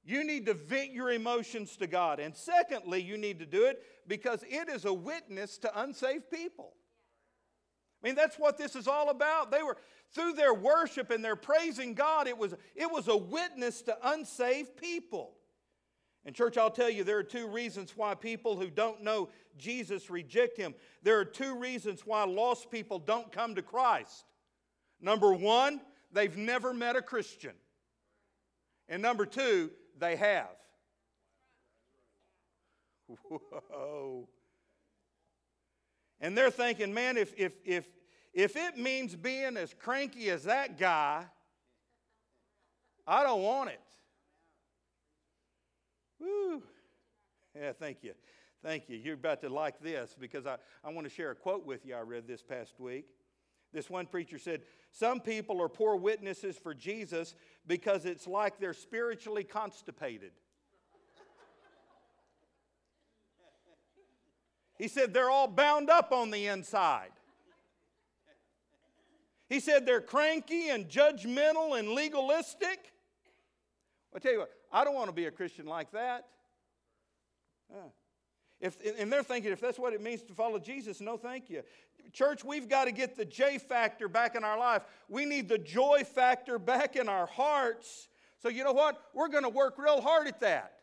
[0.05, 2.19] You need to vent your emotions to God.
[2.19, 6.73] And secondly, you need to do it because it is a witness to unsaved people.
[8.03, 9.49] I mean, that's what this is all about.
[9.49, 9.77] They were,
[10.13, 14.77] through their worship and their praising God, it was, it was a witness to unsaved
[14.77, 15.33] people.
[16.23, 20.11] And, church, I'll tell you, there are two reasons why people who don't know Jesus
[20.11, 20.75] reject him.
[21.01, 24.25] There are two reasons why lost people don't come to Christ.
[25.01, 27.53] Number one, they've never met a Christian.
[28.87, 30.55] And number two, they have.
[33.08, 34.27] Whoa.
[36.19, 37.86] And they're thinking, man, if, if, if,
[38.34, 41.25] if it means being as cranky as that guy,
[43.08, 43.81] I don't want it.
[46.19, 46.63] Woo.
[47.55, 48.13] Yeah, thank you.
[48.63, 48.97] Thank you.
[48.97, 51.95] You're about to like this because I, I want to share a quote with you
[51.95, 53.05] I read this past week.
[53.71, 54.62] This one preacher said,
[54.97, 57.36] Some people are poor witnesses for Jesus
[57.67, 60.31] because it's like they're spiritually constipated.
[64.77, 67.12] He said they're all bound up on the inside.
[69.49, 72.93] He said they're cranky and judgmental and legalistic.
[74.15, 76.23] I tell you what, I don't want to be a Christian like that.
[78.62, 81.63] If, and they're thinking, if that's what it means to follow Jesus, no thank you.
[82.13, 84.83] Church, we've got to get the J factor back in our life.
[85.09, 88.07] We need the joy factor back in our hearts.
[88.41, 89.01] So, you know what?
[89.13, 90.73] We're going to work real hard at that.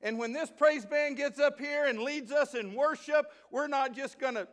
[0.00, 3.94] And when this praise band gets up here and leads us in worship, we're not
[3.94, 4.46] just going to.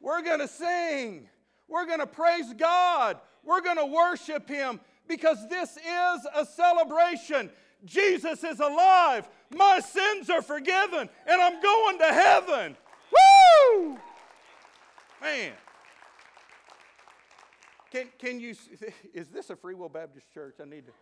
[0.00, 1.28] We're going to sing.
[1.68, 3.18] We're going to praise God.
[3.44, 7.50] We're going to worship Him because this is a celebration.
[7.84, 9.28] Jesus is alive.
[9.50, 12.76] My sins are forgiven, and I'm going to heaven.
[13.12, 13.98] Woo!
[15.20, 15.52] Man.
[17.90, 18.54] Can, can you,
[19.14, 20.56] is this a Free Will Baptist church?
[20.60, 20.92] I need to.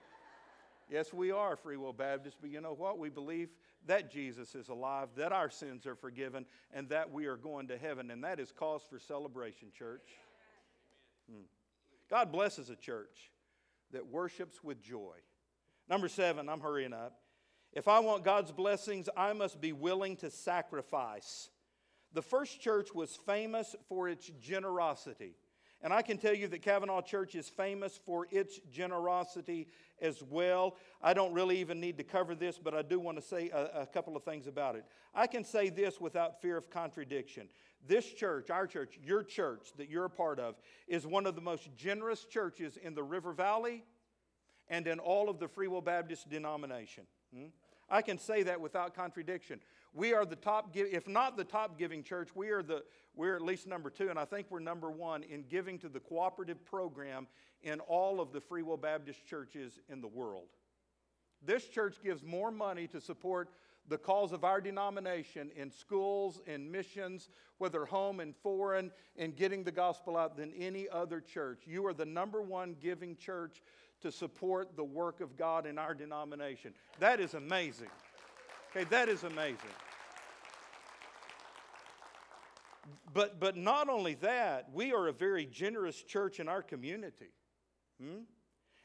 [0.90, 2.99] Yes, we are Free Will Baptist, but you know what?
[2.99, 3.51] We believe
[3.87, 7.79] that Jesus is alive, that our sins are forgiven, and that we are going to
[7.79, 8.11] heaven.
[8.11, 10.09] And that is cause for celebration, church.
[11.31, 11.43] Hmm.
[12.11, 13.31] God blesses a church
[13.93, 15.14] that worships with joy.
[15.90, 17.18] Number seven, I'm hurrying up.
[17.72, 21.50] If I want God's blessings, I must be willing to sacrifice.
[22.12, 25.35] The first church was famous for its generosity.
[25.83, 29.66] And I can tell you that Cavanaugh Church is famous for its generosity
[30.00, 30.76] as well.
[31.03, 33.81] I don't really even need to cover this, but I do want to say a,
[33.81, 34.85] a, couple of things about it.
[35.12, 37.48] I can say this without fear of contradiction.
[37.85, 40.55] This church, our church, your church that you're a part of,
[40.87, 43.83] is one of the most generous churches in the River Valley
[44.70, 47.04] and in all of the Free Will Baptist denomination.
[47.35, 47.46] Hmm?
[47.90, 49.61] I can say that without contradiction.
[49.92, 52.85] We are the top, if not the top giving church, we are, the,
[53.16, 55.98] we're at least number two, and I think we're number one in giving to the
[55.98, 57.26] cooperative program
[57.62, 60.46] in all of the Free Will Baptist churches in the world.
[61.44, 63.50] This church gives more money to support
[63.88, 67.28] the cause of our denomination in schools, in missions,
[67.59, 71.62] whether home and foreign, in getting the gospel out than any other church.
[71.66, 73.62] You are the number one giving church
[74.03, 76.75] to support the work of God in our denomination.
[76.99, 77.91] That is amazing.
[78.71, 79.59] Okay, that is amazing.
[83.13, 87.33] But, but not only that, we are a very generous church in our community.
[88.01, 88.21] Hmm?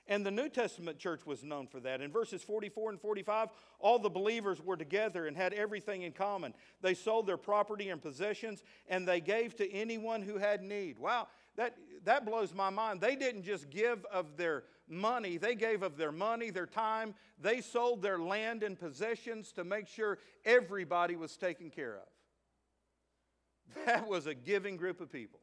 [0.07, 1.99] And the New Testament church was known for that.
[1.99, 3.49] In verses 44 and 45,
[3.79, 6.53] all the believers were together and had everything in common.
[6.81, 10.99] They sold their property and possessions and they gave to anyone who had need.
[10.99, 13.01] Wow, that, that blows my mind.
[13.01, 17.15] They didn't just give of their money, they gave of their money, their time.
[17.39, 23.85] They sold their land and possessions to make sure everybody was taken care of.
[23.85, 25.39] That was a giving group of people.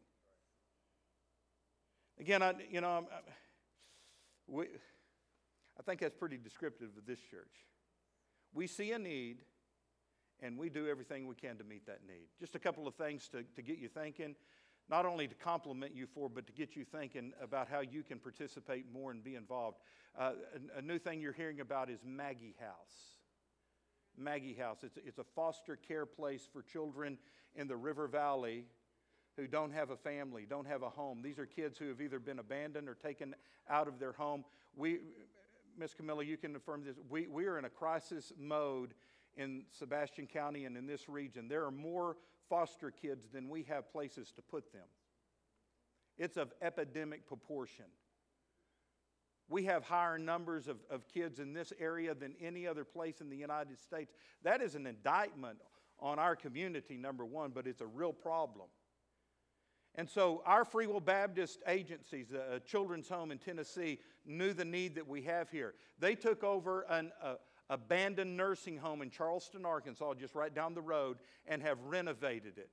[2.21, 3.23] Again, I, you know, I'm, I'm
[4.47, 4.67] we,
[5.79, 7.67] I think that's pretty descriptive of this church.
[8.53, 9.39] We see a need,
[10.41, 12.29] and we do everything we can to meet that need.
[12.39, 14.37] Just a couple of things to, to get you thinking,
[14.89, 18.19] not only to compliment you for, but to get you thinking about how you can
[18.19, 19.79] participate more and be involved.
[20.19, 20.33] Uh,
[20.77, 23.17] a, a, new thing you're hearing about is Maggie House.
[24.17, 24.79] Maggie House.
[24.83, 27.17] It's, it's a foster care place for children
[27.55, 28.67] in the River Valley
[29.37, 31.23] who don't have a family, don't have a home.
[31.23, 33.35] These are kids who have either been abandoned or taken
[33.71, 34.45] out of their home.
[34.77, 34.99] We,
[35.79, 36.97] Miss Camilla, you can affirm this.
[37.09, 38.93] We, we are in a crisis mode
[39.37, 41.49] in Sebastian County and in this region.
[41.49, 42.17] There are more
[42.53, 44.83] foster kids than we have places to put them.
[46.19, 47.87] It's of epidemic proportion.
[49.49, 53.31] We have higher numbers of, of kids in this area than any other place in
[53.31, 54.13] the United States.
[54.43, 55.61] That is an indictment
[55.99, 58.67] on our community, number one, but it's a real problem.
[59.95, 64.95] And so, our Free Will Baptist agencies, a children's home in Tennessee, knew the need
[64.97, 65.73] that we have here.
[65.99, 67.37] They took over an uh,
[67.71, 72.71] abandoned nursing home in Charleston, Arkansas, just right down the road, and have renovated it.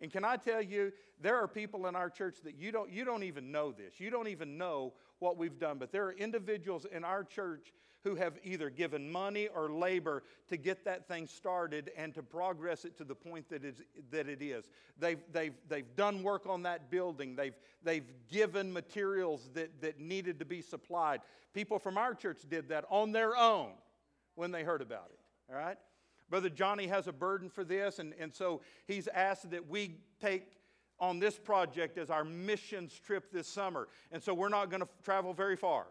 [0.00, 3.04] And can I tell you, there are people in our church that you don't, you
[3.04, 4.00] don't even know this.
[4.00, 5.78] You don't even know what we've done.
[5.78, 7.72] But there are individuals in our church
[8.02, 12.84] who have either given money or labor to get that thing started and to progress
[12.84, 13.80] it to the point that, it's,
[14.10, 14.68] that it is.
[14.98, 20.40] They've, they've, they've done work on that building, they've, they've given materials that, that needed
[20.40, 21.20] to be supplied.
[21.54, 23.70] People from our church did that on their own
[24.34, 25.20] when they heard about it.
[25.50, 25.78] All right?
[26.30, 30.56] Brother Johnny has a burden for this, and, and so he's asked that we take
[30.98, 33.88] on this project as our missions trip this summer.
[34.12, 35.86] And so we're not going to travel very far,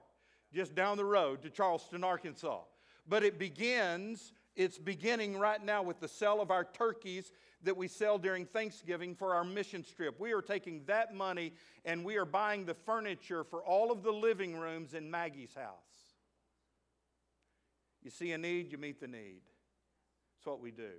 [0.53, 2.61] just down the road to Charleston, Arkansas.
[3.07, 7.33] But it begins, it's beginning right now with the sale of our turkeys
[7.63, 10.19] that we sell during Thanksgiving for our mission trip.
[10.19, 11.53] We are taking that money
[11.85, 16.00] and we are buying the furniture for all of the living rooms in Maggie's house.
[18.03, 19.41] You see a need, you meet the need.
[20.35, 20.91] That's what we do.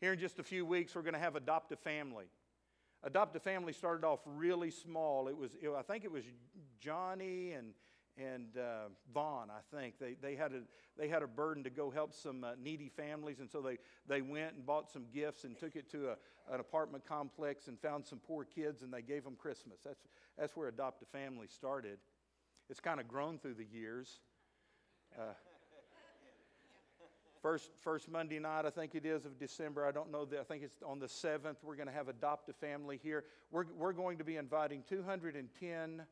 [0.00, 2.26] Here in just a few weeks, we're going to have Adopt a Family.
[3.02, 5.28] Adopt a Family started off really small.
[5.28, 6.24] It was, it, I think it was
[6.80, 7.74] Johnny and
[8.18, 9.98] and uh, Vaughn, I think.
[9.98, 10.62] They, they, had a,
[10.96, 13.78] they had a burden to go help some uh, needy families, and so they,
[14.08, 17.78] they went and bought some gifts and took it to a, an apartment complex and
[17.78, 19.78] found some poor kids, and they gave them Christmas.
[19.84, 20.00] That's,
[20.36, 21.98] that's where Adopt a Family started.
[22.68, 24.18] It's kind of grown through the years.
[25.16, 25.32] Uh,
[27.42, 29.86] first, first Monday night, I think it is, of December.
[29.86, 30.24] I don't know.
[30.24, 31.56] The, I think it's on the 7th.
[31.62, 33.24] We're going to have Adopt a Family here.
[33.50, 36.02] We're, we're going to be inviting 210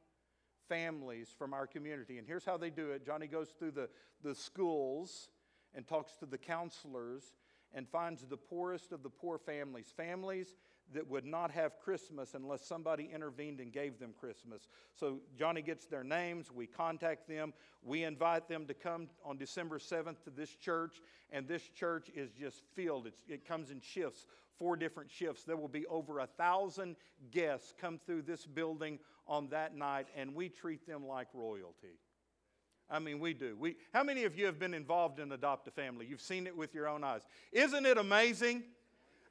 [0.69, 2.19] families from our community.
[2.19, 3.89] And here's how they do it Johnny goes through the,
[4.23, 5.29] the schools
[5.75, 7.35] and talks to the counselors
[7.73, 10.55] and finds the poorest of the poor families, families
[10.95, 14.69] that would not have Christmas unless somebody intervened and gave them Christmas.
[14.95, 19.79] So Johnny gets their names, we contact them, we invite them to come on December
[19.79, 23.07] 7th to this church, and this church is just filled.
[23.07, 24.27] It's, it comes in shifts,
[24.59, 25.45] four different shifts.
[25.45, 26.97] There will be over a thousand
[27.31, 31.99] guests come through this building on that night, and we treat them like royalty.
[32.89, 33.57] I mean, we do.
[33.59, 36.07] We, how many of you have been involved in Adopt a Family?
[36.07, 37.23] You've seen it with your own eyes.
[37.51, 38.63] Isn't it amazing?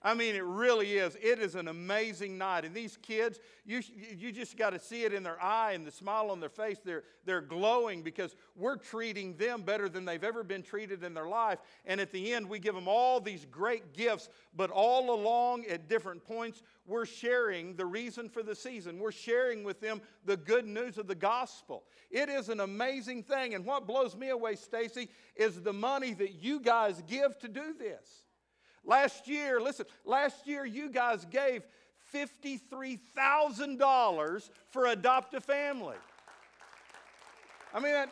[0.06, 1.18] I mean, it really is.
[1.20, 2.64] It is an amazing night.
[2.64, 3.82] And these kids, you,
[4.16, 6.78] you just got to see it in their eye and the smile on their face.
[6.86, 11.28] They're, they're glowing because we're treating them better than they've ever been treated in their
[11.28, 11.58] life.
[11.88, 15.90] And at the end, we give them all these great gifts, but all along at
[15.90, 19.00] different points, we're sharing the reason for the season.
[19.00, 21.82] We're sharing with them the good news of the gospel.
[22.12, 23.56] It is an amazing thing.
[23.56, 27.74] And what blows me away, Stacy, is the money that you guys give to do
[27.74, 28.25] this.
[28.86, 31.64] Last year, listen, last year you guys gave
[32.14, 35.98] $53,000 for Adopt a Family.
[37.74, 38.12] I mean, that,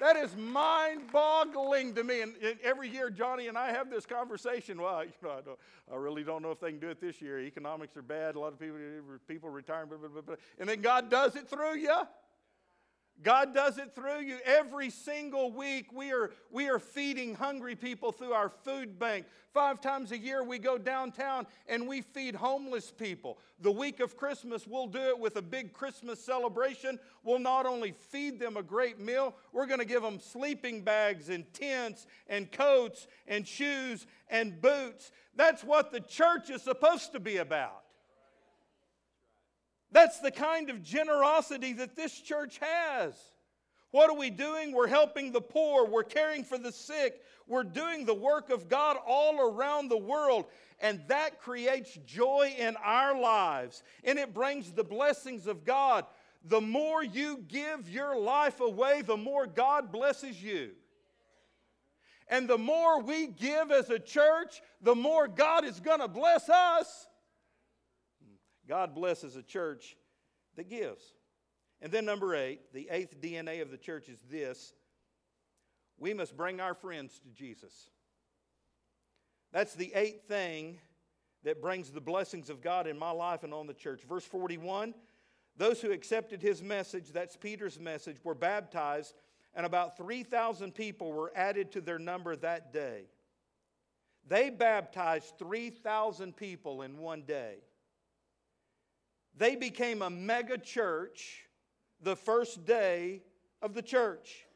[0.00, 2.22] that is mind boggling to me.
[2.22, 4.80] And, and, every year, Johnny and I have this conversation.
[4.80, 5.40] Well, you know, I,
[5.94, 7.38] I, really don't know if they can do it this year.
[7.38, 8.34] Economics are bad.
[8.34, 8.78] A lot of people,
[9.28, 11.94] people retiring, blah, blah, blah, and then God does it through you.
[13.22, 14.38] God does it through you.
[14.44, 19.26] Every single week, we are, we are feeding hungry people through our food bank.
[19.52, 23.38] Five times a year, we go downtown and we feed homeless people.
[23.60, 26.98] The week of Christmas, we'll do it with a big Christmas celebration.
[27.22, 31.28] We'll not only feed them a great meal, we're going to give them sleeping bags
[31.28, 35.12] and tents and coats and shoes and boots.
[35.36, 37.84] That's what the church is supposed to be about.
[39.92, 43.14] That's the kind of generosity that this church has.
[43.92, 44.72] What are we doing?
[44.72, 45.86] We're helping the poor.
[45.86, 47.20] We're caring for the sick.
[47.46, 50.46] We're doing the work of God all around the world.
[50.80, 53.82] And that creates joy in our lives.
[54.02, 56.06] And it brings the blessings of God.
[56.46, 60.70] The more you give your life away, the more God blesses you.
[62.28, 66.48] And the more we give as a church, the more God is going to bless
[66.48, 67.06] us.
[68.68, 69.96] God blesses a church
[70.56, 71.02] that gives.
[71.80, 74.74] And then, number eight, the eighth DNA of the church is this
[75.98, 77.90] we must bring our friends to Jesus.
[79.52, 80.78] That's the eighth thing
[81.44, 84.02] that brings the blessings of God in my life and on the church.
[84.08, 84.94] Verse 41
[85.56, 89.14] those who accepted his message, that's Peter's message, were baptized,
[89.54, 93.04] and about 3,000 people were added to their number that day.
[94.26, 97.56] They baptized 3,000 people in one day.
[99.36, 101.46] They became a mega church
[102.00, 103.22] the first day
[103.60, 104.46] of the church.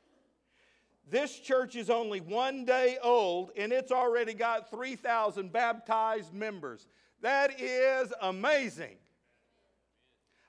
[1.09, 6.89] This church is only one day old and it's already got 3,000 baptized members.
[7.23, 8.97] That is amazing.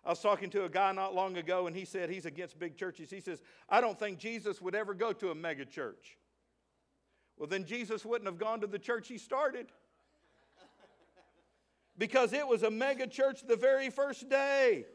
[0.04, 2.76] I was talking to a guy not long ago and he said he's against big
[2.76, 3.10] churches.
[3.10, 6.18] He says, I don't think Jesus would ever go to a mega church.
[7.38, 9.68] Well, then Jesus wouldn't have gone to the church he started
[11.98, 14.86] because it was a mega church the very first day.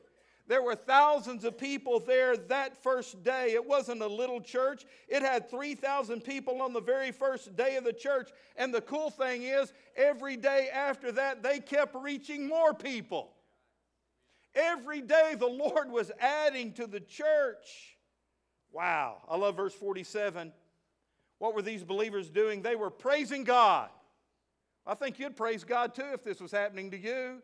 [0.48, 3.52] There were thousands of people there that first day.
[3.52, 4.84] It wasn't a little church.
[5.08, 8.30] It had 3,000 people on the very first day of the church.
[8.56, 13.32] And the cool thing is, every day after that, they kept reaching more people.
[14.54, 17.96] Every day, the Lord was adding to the church.
[18.72, 19.22] Wow.
[19.28, 20.52] I love verse 47.
[21.38, 22.62] What were these believers doing?
[22.62, 23.88] They were praising God
[24.86, 27.42] I think you'd praise God too if this was happening to you.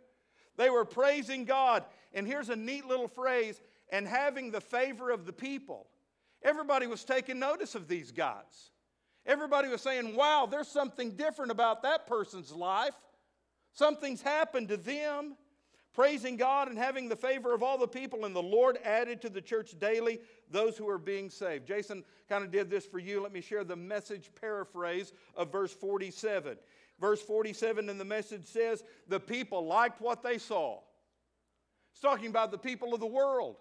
[0.57, 1.85] They were praising God.
[2.13, 3.61] And here's a neat little phrase
[3.91, 5.87] and having the favor of the people.
[6.43, 8.71] Everybody was taking notice of these guys.
[9.27, 12.95] Everybody was saying, wow, there's something different about that person's life.
[13.73, 15.37] Something's happened to them.
[15.95, 19.29] Praising God and having the favor of all the people, and the Lord added to
[19.29, 21.67] the church daily those who are being saved.
[21.67, 23.21] Jason kind of did this for you.
[23.21, 26.57] Let me share the message paraphrase of verse 47.
[27.01, 30.81] Verse 47 in the message says, The people liked what they saw.
[31.93, 33.57] It's talking about the people of the world.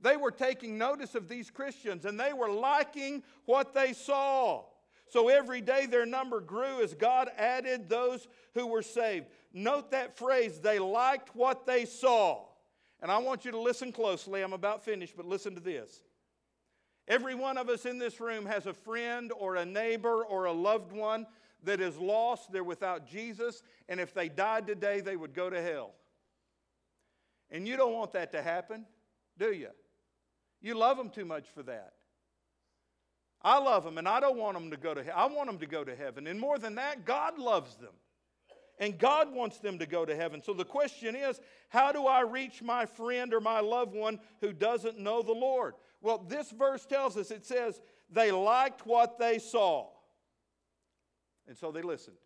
[0.00, 4.64] They were taking notice of these Christians and they were liking what they saw.
[5.08, 9.26] So every day their number grew as God added those who were saved.
[9.52, 12.46] Note that phrase, they liked what they saw.
[13.02, 14.42] And I want you to listen closely.
[14.42, 16.02] I'm about finished, but listen to this.
[17.08, 20.52] Every one of us in this room has a friend or a neighbor or a
[20.52, 21.26] loved one
[21.64, 22.52] that is lost.
[22.52, 23.62] They're without Jesus.
[23.88, 25.92] And if they died today, they would go to hell.
[27.50, 28.86] And you don't want that to happen,
[29.38, 29.70] do you?
[30.60, 31.94] You love them too much for that.
[33.42, 35.14] I love them and I don't want them to go to heaven.
[35.16, 36.26] I want them to go to heaven.
[36.26, 37.94] And more than that, God loves them.
[38.78, 40.42] And God wants them to go to heaven.
[40.42, 44.52] So the question is how do I reach my friend or my loved one who
[44.52, 45.74] doesn't know the Lord?
[46.02, 47.80] Well, this verse tells us it says,
[48.10, 49.88] they liked what they saw.
[51.50, 52.16] And so they listened.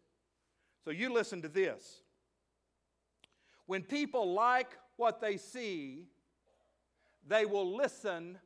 [0.84, 2.02] So you listen to this.
[3.64, 4.68] When people like
[4.98, 6.08] what they see,
[7.26, 8.36] they will listen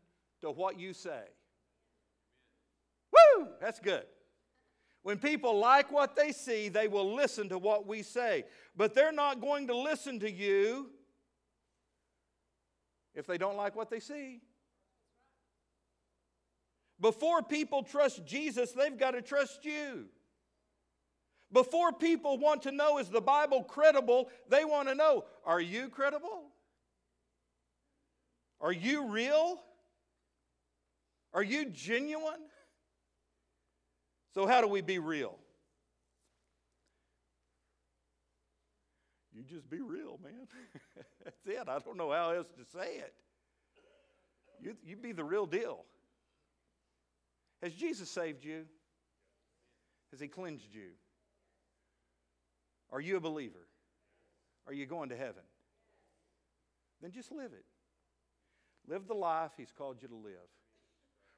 [0.41, 1.25] to what you say.
[3.13, 3.49] Woo!
[3.61, 4.05] That's good.
[5.03, 8.45] When people like what they see, they will listen to what we say.
[8.77, 10.91] But they're not going to listen to you
[13.17, 14.43] if they don't like what they see.
[17.01, 20.05] Before people trust Jesus, they've got to trust you.
[21.53, 24.29] Before people want to know, is the Bible credible?
[24.49, 26.45] They want to know, are you credible?
[28.61, 29.61] Are you real?
[31.33, 32.41] Are you genuine?
[34.35, 35.39] So, how do we be real?
[39.33, 40.49] You just be real, man.
[41.25, 41.69] That's it.
[41.69, 43.15] I don't know how else to say it.
[44.61, 45.85] You, you be the real deal.
[47.63, 48.65] Has Jesus saved you?
[50.11, 50.91] Has He cleansed you?
[52.91, 53.67] Are you a believer?
[54.67, 55.43] Are you going to heaven?
[57.01, 57.65] Then just live it.
[58.87, 60.49] Live the life He's called you to live.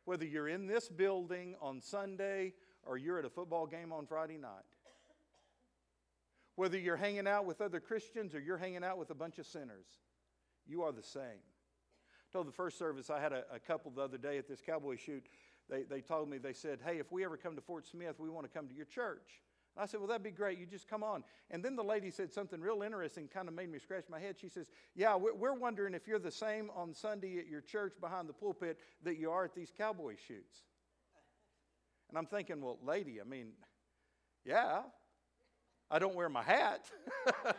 [0.05, 4.39] Whether you're in this building on Sunday or you're at a football game on Friday
[4.39, 4.65] night.
[6.57, 9.47] Whether you're hanging out with other Christians or you're hanging out with a bunch of
[9.47, 9.87] sinners,
[10.67, 11.23] you are the same.
[11.23, 14.61] I told the first service, I had a, a couple the other day at this
[14.61, 15.27] cowboy shoot.
[15.69, 18.29] They, they told me, they said, Hey, if we ever come to Fort Smith, we
[18.29, 19.41] want to come to your church.
[19.77, 20.59] I said, Well, that'd be great.
[20.59, 21.25] You just come on.
[21.51, 24.37] And then the lady said something real interesting, kind of made me scratch my head.
[24.41, 28.29] She says, Yeah, we're wondering if you're the same on Sunday at your church behind
[28.29, 30.63] the pulpit that you are at these cowboy shoots.
[32.09, 33.53] And I'm thinking, Well, lady, I mean,
[34.45, 34.83] yeah,
[35.91, 36.91] I don't wear my hat.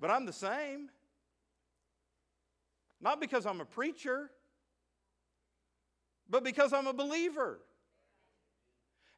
[0.00, 0.90] but I'm the same.
[3.00, 4.30] Not because I'm a preacher,
[6.28, 7.60] but because I'm a believer.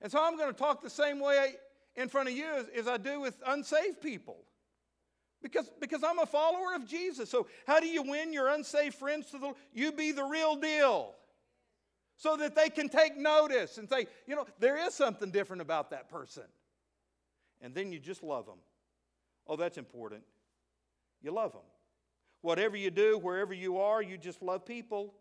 [0.01, 1.55] And so I'm going to talk the same way
[1.97, 4.39] in front of you as, as I do with unsaved people.
[5.43, 7.31] Because, because I'm a follower of Jesus.
[7.31, 11.15] So, how do you win your unsaved friends to the You be the real deal.
[12.17, 15.91] So that they can take notice and say, you know, there is something different about
[15.91, 16.43] that person.
[17.61, 18.59] And then you just love them.
[19.47, 20.23] Oh, that's important.
[21.23, 21.63] You love them.
[22.41, 25.15] Whatever you do, wherever you are, you just love people.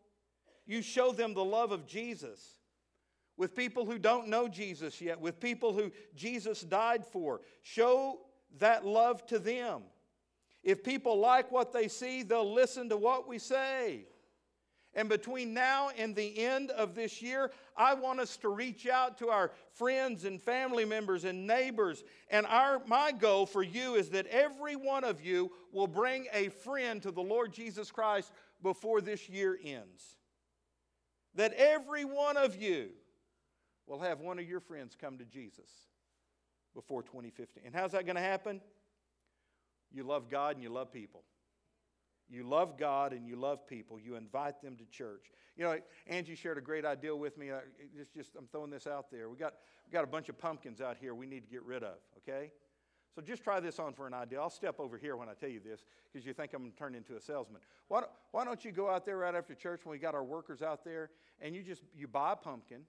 [0.66, 2.58] You show them the love of Jesus
[3.38, 7.42] with people who don't know Jesus yet, with people who Jesus died for.
[7.62, 8.20] Show
[8.60, 9.84] that love to them.
[10.64, 14.06] If people like what they see, they'll listen to what we say.
[14.94, 19.20] And between now and the end of this year, I want us to reach out
[19.20, 22.04] to our friends and family members and neighbors.
[22.32, 26.50] And our, my goal for you is that every one of you will bring a
[26.50, 28.32] friend to the Lord Jesus Christ
[28.64, 30.18] before this year ends.
[31.36, 32.90] That every one of you
[33.88, 35.70] will have one of your friends come to Jesus
[36.76, 37.64] before 2015.
[37.66, 38.62] And how's that going to happen?
[39.92, 41.24] You love God and you love people.
[42.30, 44.00] You love God and you love people.
[44.00, 45.32] You invite them to church.
[45.56, 45.78] You know,
[46.08, 47.52] Angie shared a great idea with me.
[47.52, 47.60] Uh,
[47.98, 49.30] it's just I'm throwing this out there.
[49.30, 49.54] We got
[49.86, 51.96] we got a bunch of pumpkins out here we need to get rid of.
[52.18, 52.52] Okay,
[53.16, 54.42] so just try this on for an idea.
[54.42, 56.78] I'll step over here when I tell you this because you think I'm going to
[56.78, 57.62] turn into a salesman.
[57.88, 60.62] Why why don't you go out there right after church when we got our workers
[60.62, 62.82] out there and you just you buy a pumpkin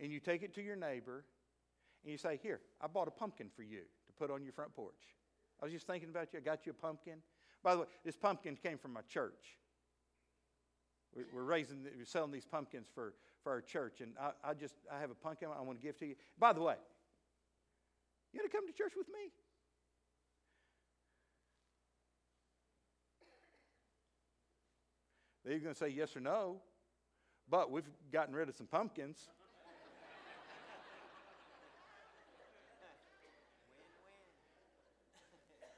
[0.00, 1.24] and you take it to your neighbor
[2.02, 4.74] and you say, Here, I bought a pumpkin for you to put on your front
[4.74, 5.16] porch.
[5.60, 6.40] I was just thinking about you.
[6.40, 7.18] I got you a pumpkin.
[7.62, 9.58] By the way, this pumpkin came from my church.
[11.32, 14.98] We're raising, we're selling these pumpkins for, for our church, and I, I just I
[14.98, 16.16] have a pumpkin I want to give to you.
[16.38, 16.74] By the way,
[18.32, 19.30] you want to come to church with me?
[25.44, 26.56] They're going to say yes or no,
[27.48, 29.28] but we've gotten rid of some pumpkins.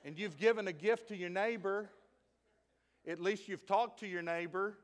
[0.07, 1.91] And you've given a gift to your neighbor,
[3.09, 4.79] at least you've talked to your neighbor.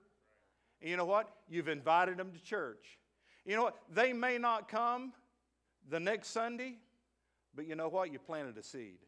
[0.81, 1.33] And you know what?
[1.49, 2.99] You've invited them to church.
[3.47, 3.77] You know what?
[3.95, 5.12] They may not come
[5.89, 6.79] the next Sunday,
[7.55, 8.12] but you know what?
[8.12, 8.99] You planted a seed.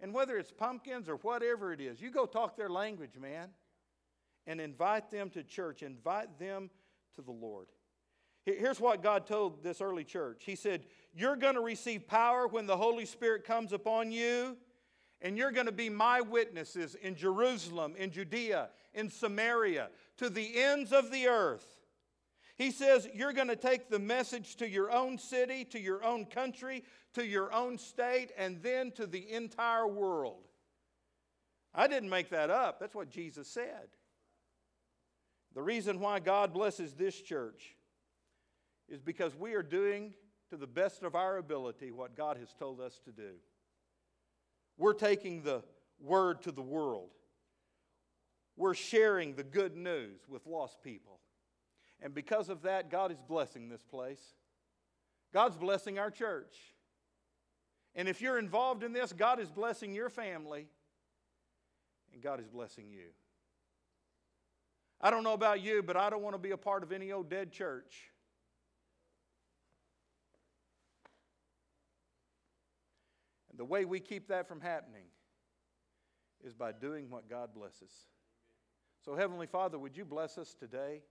[0.00, 3.50] And whether it's pumpkins or whatever it is, you go talk their language, man,
[4.46, 5.82] and invite them to church.
[5.82, 6.70] Invite them
[7.16, 7.66] to the Lord.
[8.46, 10.84] Here's what God told this early church He said,
[11.14, 14.56] You're going to receive power when the Holy Spirit comes upon you,
[15.22, 20.60] and you're going to be my witnesses in Jerusalem, in Judea, in Samaria, to the
[20.60, 21.66] ends of the earth.
[22.56, 26.26] He says, You're going to take the message to your own city, to your own
[26.26, 30.48] country, to your own state, and then to the entire world.
[31.74, 32.80] I didn't make that up.
[32.80, 33.88] That's what Jesus said.
[35.54, 37.76] The reason why God blesses this church
[38.88, 40.14] is because we are doing
[40.50, 43.32] to the best of our ability what God has told us to do.
[44.78, 45.62] We're taking the
[46.00, 47.10] word to the world.
[48.56, 51.20] We're sharing the good news with lost people.
[52.00, 54.20] And because of that, God is blessing this place.
[55.32, 56.56] God's blessing our church.
[57.94, 60.66] And if you're involved in this, God is blessing your family,
[62.12, 63.08] and God is blessing you.
[65.00, 67.12] I don't know about you, but I don't want to be a part of any
[67.12, 68.11] old dead church.
[73.52, 75.04] And the way we keep that from happening
[76.44, 77.92] is by doing what God blesses.
[79.04, 81.02] So, Heavenly Father, would you bless us today?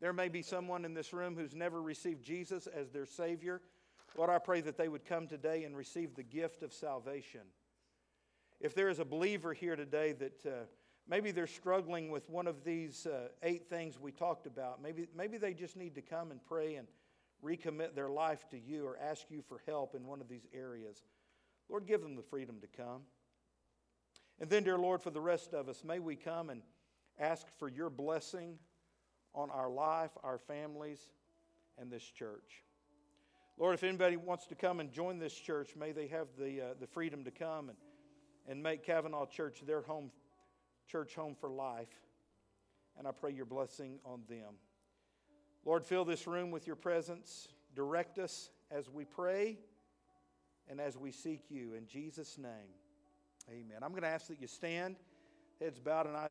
[0.00, 3.60] There may be someone in this room who's never received Jesus as their Savior.
[4.16, 7.40] Lord, I pray that they would come today and receive the gift of salvation.
[8.60, 10.50] If there is a believer here today that uh,
[11.06, 14.80] Maybe they're struggling with one of these uh, eight things we talked about.
[14.82, 16.88] Maybe, maybe they just need to come and pray and
[17.44, 21.02] recommit their life to you or ask you for help in one of these areas.
[21.68, 23.02] Lord, give them the freedom to come.
[24.40, 26.62] And then, dear Lord, for the rest of us, may we come and
[27.18, 28.58] ask for your blessing
[29.34, 31.00] on our life, our families,
[31.78, 32.62] and this church.
[33.56, 36.74] Lord, if anybody wants to come and join this church, may they have the, uh,
[36.80, 37.78] the freedom to come and,
[38.48, 40.10] and make Cavanaugh Church their home
[40.88, 41.88] church home for life.
[42.98, 44.54] And I pray your blessing on them.
[45.64, 47.48] Lord, fill this room with your presence.
[47.74, 49.58] Direct us as we pray
[50.70, 51.74] and as we seek you.
[51.74, 52.72] In Jesus' name,
[53.48, 53.78] amen.
[53.82, 54.96] I'm going to ask that you stand,
[55.60, 56.28] heads bowed, and eyes.